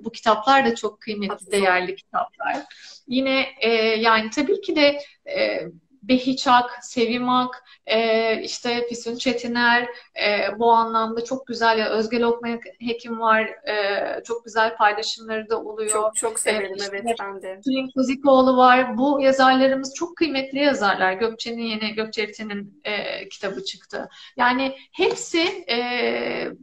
[0.00, 2.56] bu kitaplar da çok kıymetli, değerli kitaplar.
[3.08, 4.98] Yine e, yani tabii ki de
[5.36, 5.60] e,
[6.02, 9.82] Behiç Ak, Sevim Ak, e, işte Füsun Çetiner
[10.26, 12.48] e, bu anlamda çok güzel ya Özge Lokma
[12.80, 13.40] Hekim var.
[13.68, 15.90] E, çok güzel paylaşımları da oluyor.
[15.90, 17.60] Çok çok E, severim işte evet ben de.
[17.64, 18.98] Tülin Kozikoğlu var.
[18.98, 21.12] Bu yazarlarımız çok kıymetli yazarlar.
[21.12, 24.08] Gökçe'nin yeni Gökçe Eriten'in e, kitabı çıktı.
[24.36, 25.78] Yani hepsi e,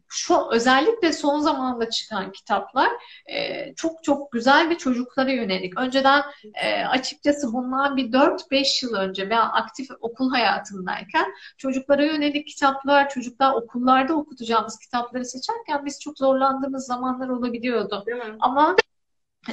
[0.09, 2.89] şu özellikle son zamanda çıkan kitaplar
[3.25, 5.79] e, çok çok güzel ve çocuklara yönelik.
[5.79, 6.23] Önceden
[6.63, 13.53] e, açıkçası bundan bir 4-5 yıl önce ben aktif okul hayatındayken çocuklara yönelik kitaplar, çocuklar
[13.53, 18.05] okullarda okutacağımız kitapları seçerken biz çok zorlandığımız zamanlar olabiliyordu.
[18.39, 18.75] Ama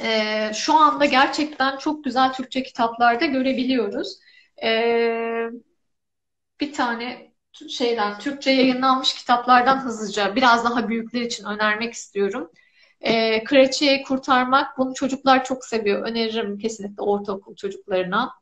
[0.03, 4.19] ee, şu anda gerçekten çok güzel Türkçe kitaplarda görebiliyoruz.
[4.63, 5.49] Ee,
[6.59, 7.31] bir tane
[7.69, 12.51] şeyden Türkçe yayınlanmış kitaplardan hızlıca biraz daha büyükler için önermek istiyorum.
[13.05, 16.07] Ee, Kraliçeyi Kurtarmak bunu çocuklar çok seviyor.
[16.07, 18.33] Öneririm kesinlikle ortaokul çocuklarına.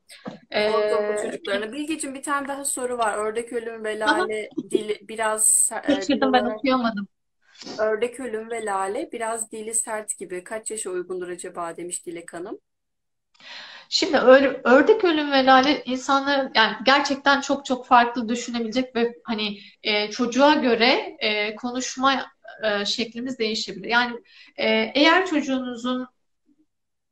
[0.64, 1.74] Ortaokul Ee, çocuklarına.
[1.74, 3.18] Bilgeciğim bir tane daha soru var.
[3.18, 7.08] Ördek Ölüm ve aha, Lale dili biraz e, kaçırdım ben olarak okuyamadım.
[7.78, 10.44] Ördek Ölüm ve Lale biraz dili sert gibi.
[10.44, 12.60] Kaç yaşa uygundur acaba demiş Dilek Hanım.
[13.90, 14.18] Şimdi
[14.64, 20.54] ördek ölüm ve lale insanlar yani gerçekten çok çok farklı düşünebilecek ve hani e, çocuğa
[20.54, 22.26] göre e, konuşma
[22.64, 23.88] e, şeklimiz değişebilir.
[23.88, 24.16] Yani
[24.58, 26.08] e, eğer çocuğunuzun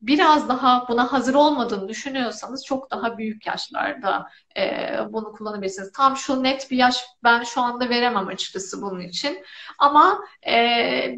[0.02, 5.92] biraz daha buna hazır olmadığını düşünüyorsanız çok daha büyük yaşlarda e, bunu kullanabilirsiniz.
[5.92, 9.44] Tam şu net bir yaş ben şu anda veremem açıkçası bunun için.
[9.80, 11.18] Ama e,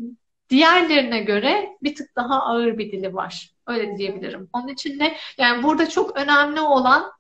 [0.50, 3.50] diğerlerine göre bir tık daha ağır bir dili var.
[3.68, 4.50] Öyle diyebilirim.
[4.54, 7.12] Onun için de yani burada çok önemli olan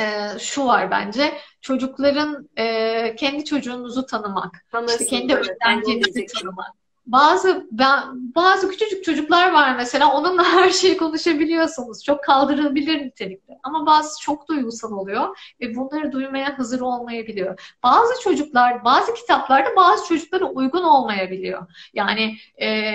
[0.00, 1.34] e, şu var bence.
[1.60, 4.54] Çocukların e, kendi çocuğunuzu tanımak.
[4.54, 6.81] İşte Tanırsınız kendi öğrencinizi tanımak.
[7.06, 8.00] Bazı ben,
[8.34, 12.04] bazı küçücük çocuklar var mesela onunla her şeyi konuşabiliyorsunuz.
[12.04, 13.58] Çok kaldırılabilir nitelikte.
[13.62, 17.74] Ama bazı çok duygusal oluyor ve bunları duymaya hazır olmayabiliyor.
[17.82, 21.66] Bazı çocuklar, bazı kitaplarda bazı çocuklara uygun olmayabiliyor.
[21.94, 22.92] Yani e,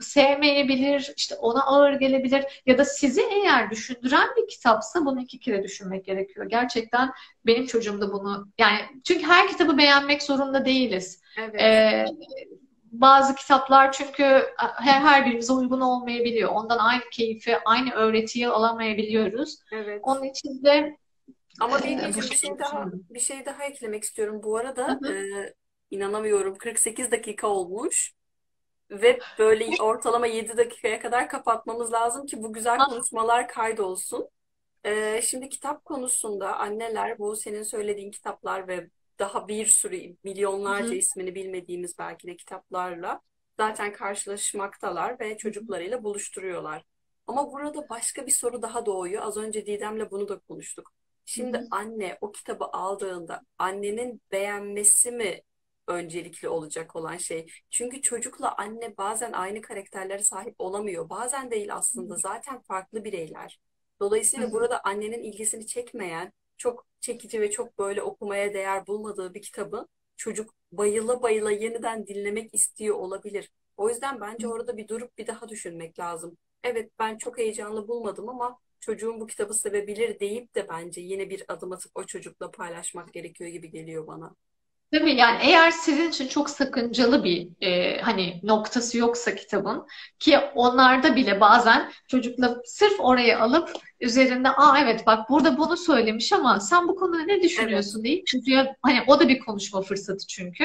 [0.00, 5.62] sevmeyebilir, işte ona ağır gelebilir ya da sizi eğer düşündüren bir kitapsa bunu iki kere
[5.62, 6.46] düşünmek gerekiyor.
[6.46, 7.10] Gerçekten
[7.46, 11.22] benim çocuğum da bunu yani çünkü her kitabı beğenmek zorunda değiliz.
[11.38, 11.60] Evet.
[11.60, 12.04] Ee,
[12.92, 14.24] bazı kitaplar çünkü
[14.58, 16.50] her, her birimize uygun olmayabiliyor.
[16.52, 19.58] Ondan aynı keyfi, aynı öğretiyi alamayabiliyoruz.
[19.72, 20.00] Evet.
[20.02, 20.96] Onun için de
[21.60, 24.42] Ama e, bu Bilgeciğim bir şey daha bir şey daha eklemek istiyorum.
[24.42, 25.08] Bu Hı arada hı.
[25.12, 25.54] e,
[25.90, 28.12] inanamıyorum 48 dakika olmuş
[28.90, 34.28] ve böyle ortalama 7 dakikaya kadar kapatmamız lazım ki bu güzel konuşmalar kaydolsun.
[34.84, 40.94] Ee, şimdi kitap konusunda anneler bu senin söylediğin kitaplar ve daha bir sürü milyonlarca hı.
[40.94, 43.20] ismini bilmediğimiz belki de kitaplarla
[43.56, 46.84] zaten karşılaşmaktalar ve çocuklarıyla buluşturuyorlar.
[47.26, 49.22] Ama burada başka bir soru daha doğuyor.
[49.22, 50.92] Az önce Didem'le bunu da konuştuk.
[51.24, 51.66] Şimdi hı.
[51.70, 55.42] anne o kitabı aldığında annenin beğenmesi mi
[55.88, 57.46] öncelikli olacak olan şey?
[57.70, 61.08] Çünkü çocukla anne bazen aynı karakterlere sahip olamıyor.
[61.08, 62.16] Bazen değil aslında.
[62.16, 63.60] Zaten farklı bireyler.
[64.00, 64.52] Dolayısıyla hı.
[64.52, 69.86] burada annenin ilgisini çekmeyen, çok çekici ve çok böyle okumaya değer bulmadığı bir kitabı
[70.16, 73.50] çocuk bayıla bayıla yeniden dinlemek istiyor olabilir.
[73.76, 76.38] O yüzden bence orada bir durup bir daha düşünmek lazım.
[76.64, 81.44] Evet ben çok heyecanlı bulmadım ama çocuğum bu kitabı sevebilir deyip de bence yine bir
[81.48, 84.34] adım atıp o çocukla paylaşmak gerekiyor gibi geliyor bana.
[84.92, 89.86] Tabii yani eğer sizin için çok sakıncalı bir e, hani noktası yoksa kitabın
[90.18, 93.70] ki onlarda bile bazen çocukla sırf oraya alıp
[94.00, 97.44] üzerinde aa evet bak burada bunu söylemiş ama sen bu konuda ne Evet.
[97.44, 100.64] düşünüyorsun deyip çocuğa hani o da bir konuşma fırsatı çünkü.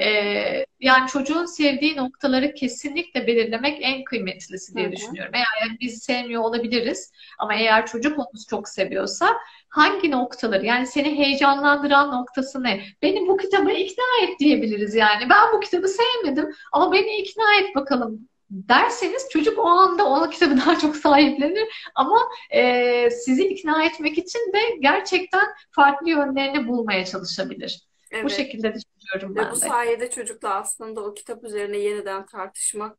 [0.00, 0.64] E, hı.
[0.80, 4.92] yani çocuğun sevdiği noktaları kesinlikle belirlemek en kıymetlisi diye hı.
[4.92, 5.32] düşünüyorum.
[5.34, 9.36] Eğer biz sevmiyor olabiliriz ama eğer çocuk onu çok seviyorsa
[9.68, 12.80] hangi noktaları yani seni heyecanlandıran noktası ne?
[13.02, 15.30] Beni bu kitaba ikna et diyebiliriz yani.
[15.30, 20.56] Ben bu kitabı sevmedim ama beni ikna et bakalım derseniz çocuk o anda o kitabı
[20.56, 27.88] daha çok sahiplenir ama e, sizi ikna etmek için de gerçekten farklı yönlerini bulmaya çalışabilir.
[28.22, 28.30] Bu Evet.
[28.30, 29.68] şekilde düşünüyorum Ve bu ben de.
[29.68, 32.98] sayede çocukla aslında o kitap üzerine yeniden tartışmak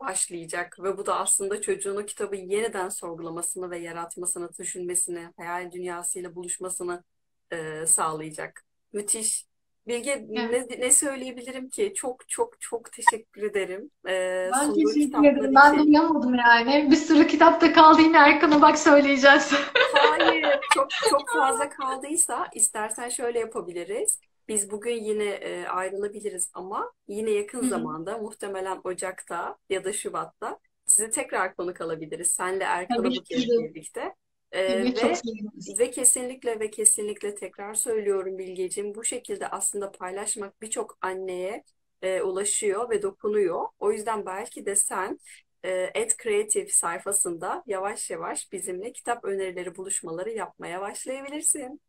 [0.00, 0.76] başlayacak.
[0.82, 7.04] Ve bu da aslında çocuğun o kitabı yeniden sorgulamasını ve yaratmasını, düşünmesini, hayal dünyasıyla buluşmasını
[7.52, 8.64] e, sağlayacak.
[8.92, 9.46] Müthiş.
[9.86, 11.92] Bilge ne, ne söyleyebilirim ki?
[11.96, 15.54] Çok çok çok teşekkür ederim e, Ben sunduğu teşekkür kitaplar ederim.
[15.54, 15.86] Ben için.
[15.86, 16.88] duyamadım yani.
[16.90, 19.52] Bir sürü kitapta kaldı yine Erkan'a bak söyleyeceğiz.
[19.90, 24.20] Hayır, çok çok fazla kaldıysa istersen şöyle yapabiliriz.
[24.48, 27.70] Biz bugün yine e, ayrılabiliriz ama yine yakın Hı hı.
[27.70, 32.32] zamanda muhtemelen Ocak'ta ya da Şubat'ta sizi tekrar konuk alabiliriz.
[32.32, 33.74] Senle Erkan'ı Tabii bu ki kez de.
[33.74, 34.14] birlikte.
[34.52, 40.98] E, çok ve ve kesinlikle ve kesinlikle tekrar söylüyorum Bilgeciğim bu şekilde aslında paylaşmak birçok
[41.02, 41.64] anneye
[42.02, 43.64] e, ulaşıyor ve dokunuyor.
[43.78, 45.18] O yüzden belki de sen
[45.64, 51.80] e, At Creative sayfasında yavaş yavaş bizimle kitap önerileri buluşmaları yapmaya başlayabilirsin.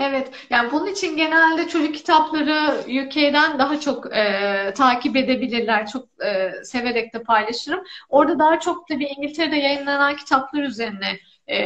[0.00, 5.86] Evet, yani bunun için genelde çocuk kitapları UK'den daha çok e, takip edebilirler.
[5.86, 7.84] Çok e, severek de paylaşırım.
[8.08, 11.18] Orada daha çok tabii İngiltere'de yayınlanan kitaplar üzerine
[11.50, 11.58] e,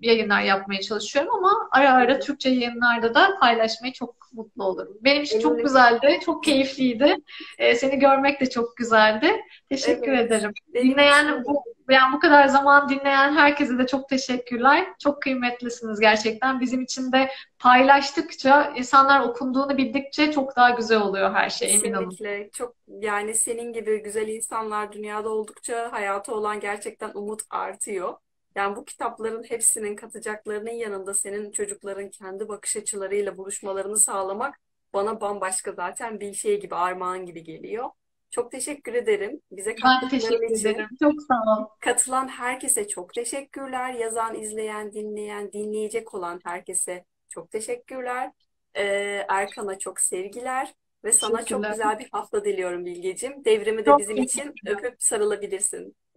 [0.00, 2.18] yayınlar yapmaya çalışıyorum ama ara ara.
[2.18, 4.98] Türkçe yayınlarda da paylaşmayı çok mutlu olurum.
[5.00, 7.16] Benim için çok güzeldi, çok keyifliydi.
[7.58, 9.40] E, seni görmek de çok güzeldi.
[9.70, 10.26] Teşekkür Evet.
[10.26, 10.52] ederim.
[10.74, 14.86] Dinleyen bu yani bu kadar zaman dinleyen herkese de çok teşekkürler.
[15.02, 16.60] Çok kıymetlisiniz gerçekten.
[16.60, 22.10] Bizim için de paylaştıkça, insanlar okunduğunu bildikçe çok daha güzel oluyor her şey, emin olun.
[22.10, 28.14] Kesinlikle çok yani senin gibi güzel insanlar dünyada oldukça hayata olan gerçekten umut artıyor.
[28.54, 34.60] Yani bu kitapların hepsinin katacaklarının yanında senin çocukların kendi bakış açılarıyla buluşmalarını sağlamak
[34.94, 37.90] bana bambaşka zaten bir şey gibi armağan gibi geliyor.
[38.30, 40.76] Çok teşekkür ederim bize Ben teşekkür için.
[41.02, 41.66] Çok sağ ol.
[41.80, 43.94] Katılan herkese çok teşekkürler.
[43.94, 48.32] Yazan, izleyen, dinleyen, dinleyecek olan herkese çok teşekkürler.
[48.76, 50.74] Ee, Erkan'a çok sevgiler
[51.04, 51.70] ve sana çok Teşekkürler.
[51.70, 53.44] güzel bir hafta diliyorum Bilgeciğim.
[53.44, 54.62] Devrimi de Çok bizim için teşekkürler.
[54.66, 55.96] öpüp sarılabilirsin.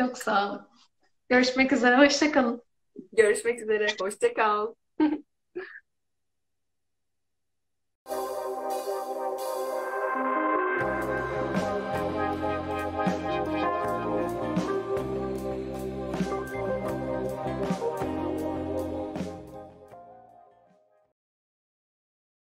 [0.00, 0.66] Çok sağ olun.
[1.28, 1.98] Görüşmek üzere.
[1.98, 2.62] Hoşça kalın.
[3.12, 3.86] Görüşmek üzere.
[4.00, 4.74] Hoşça kal.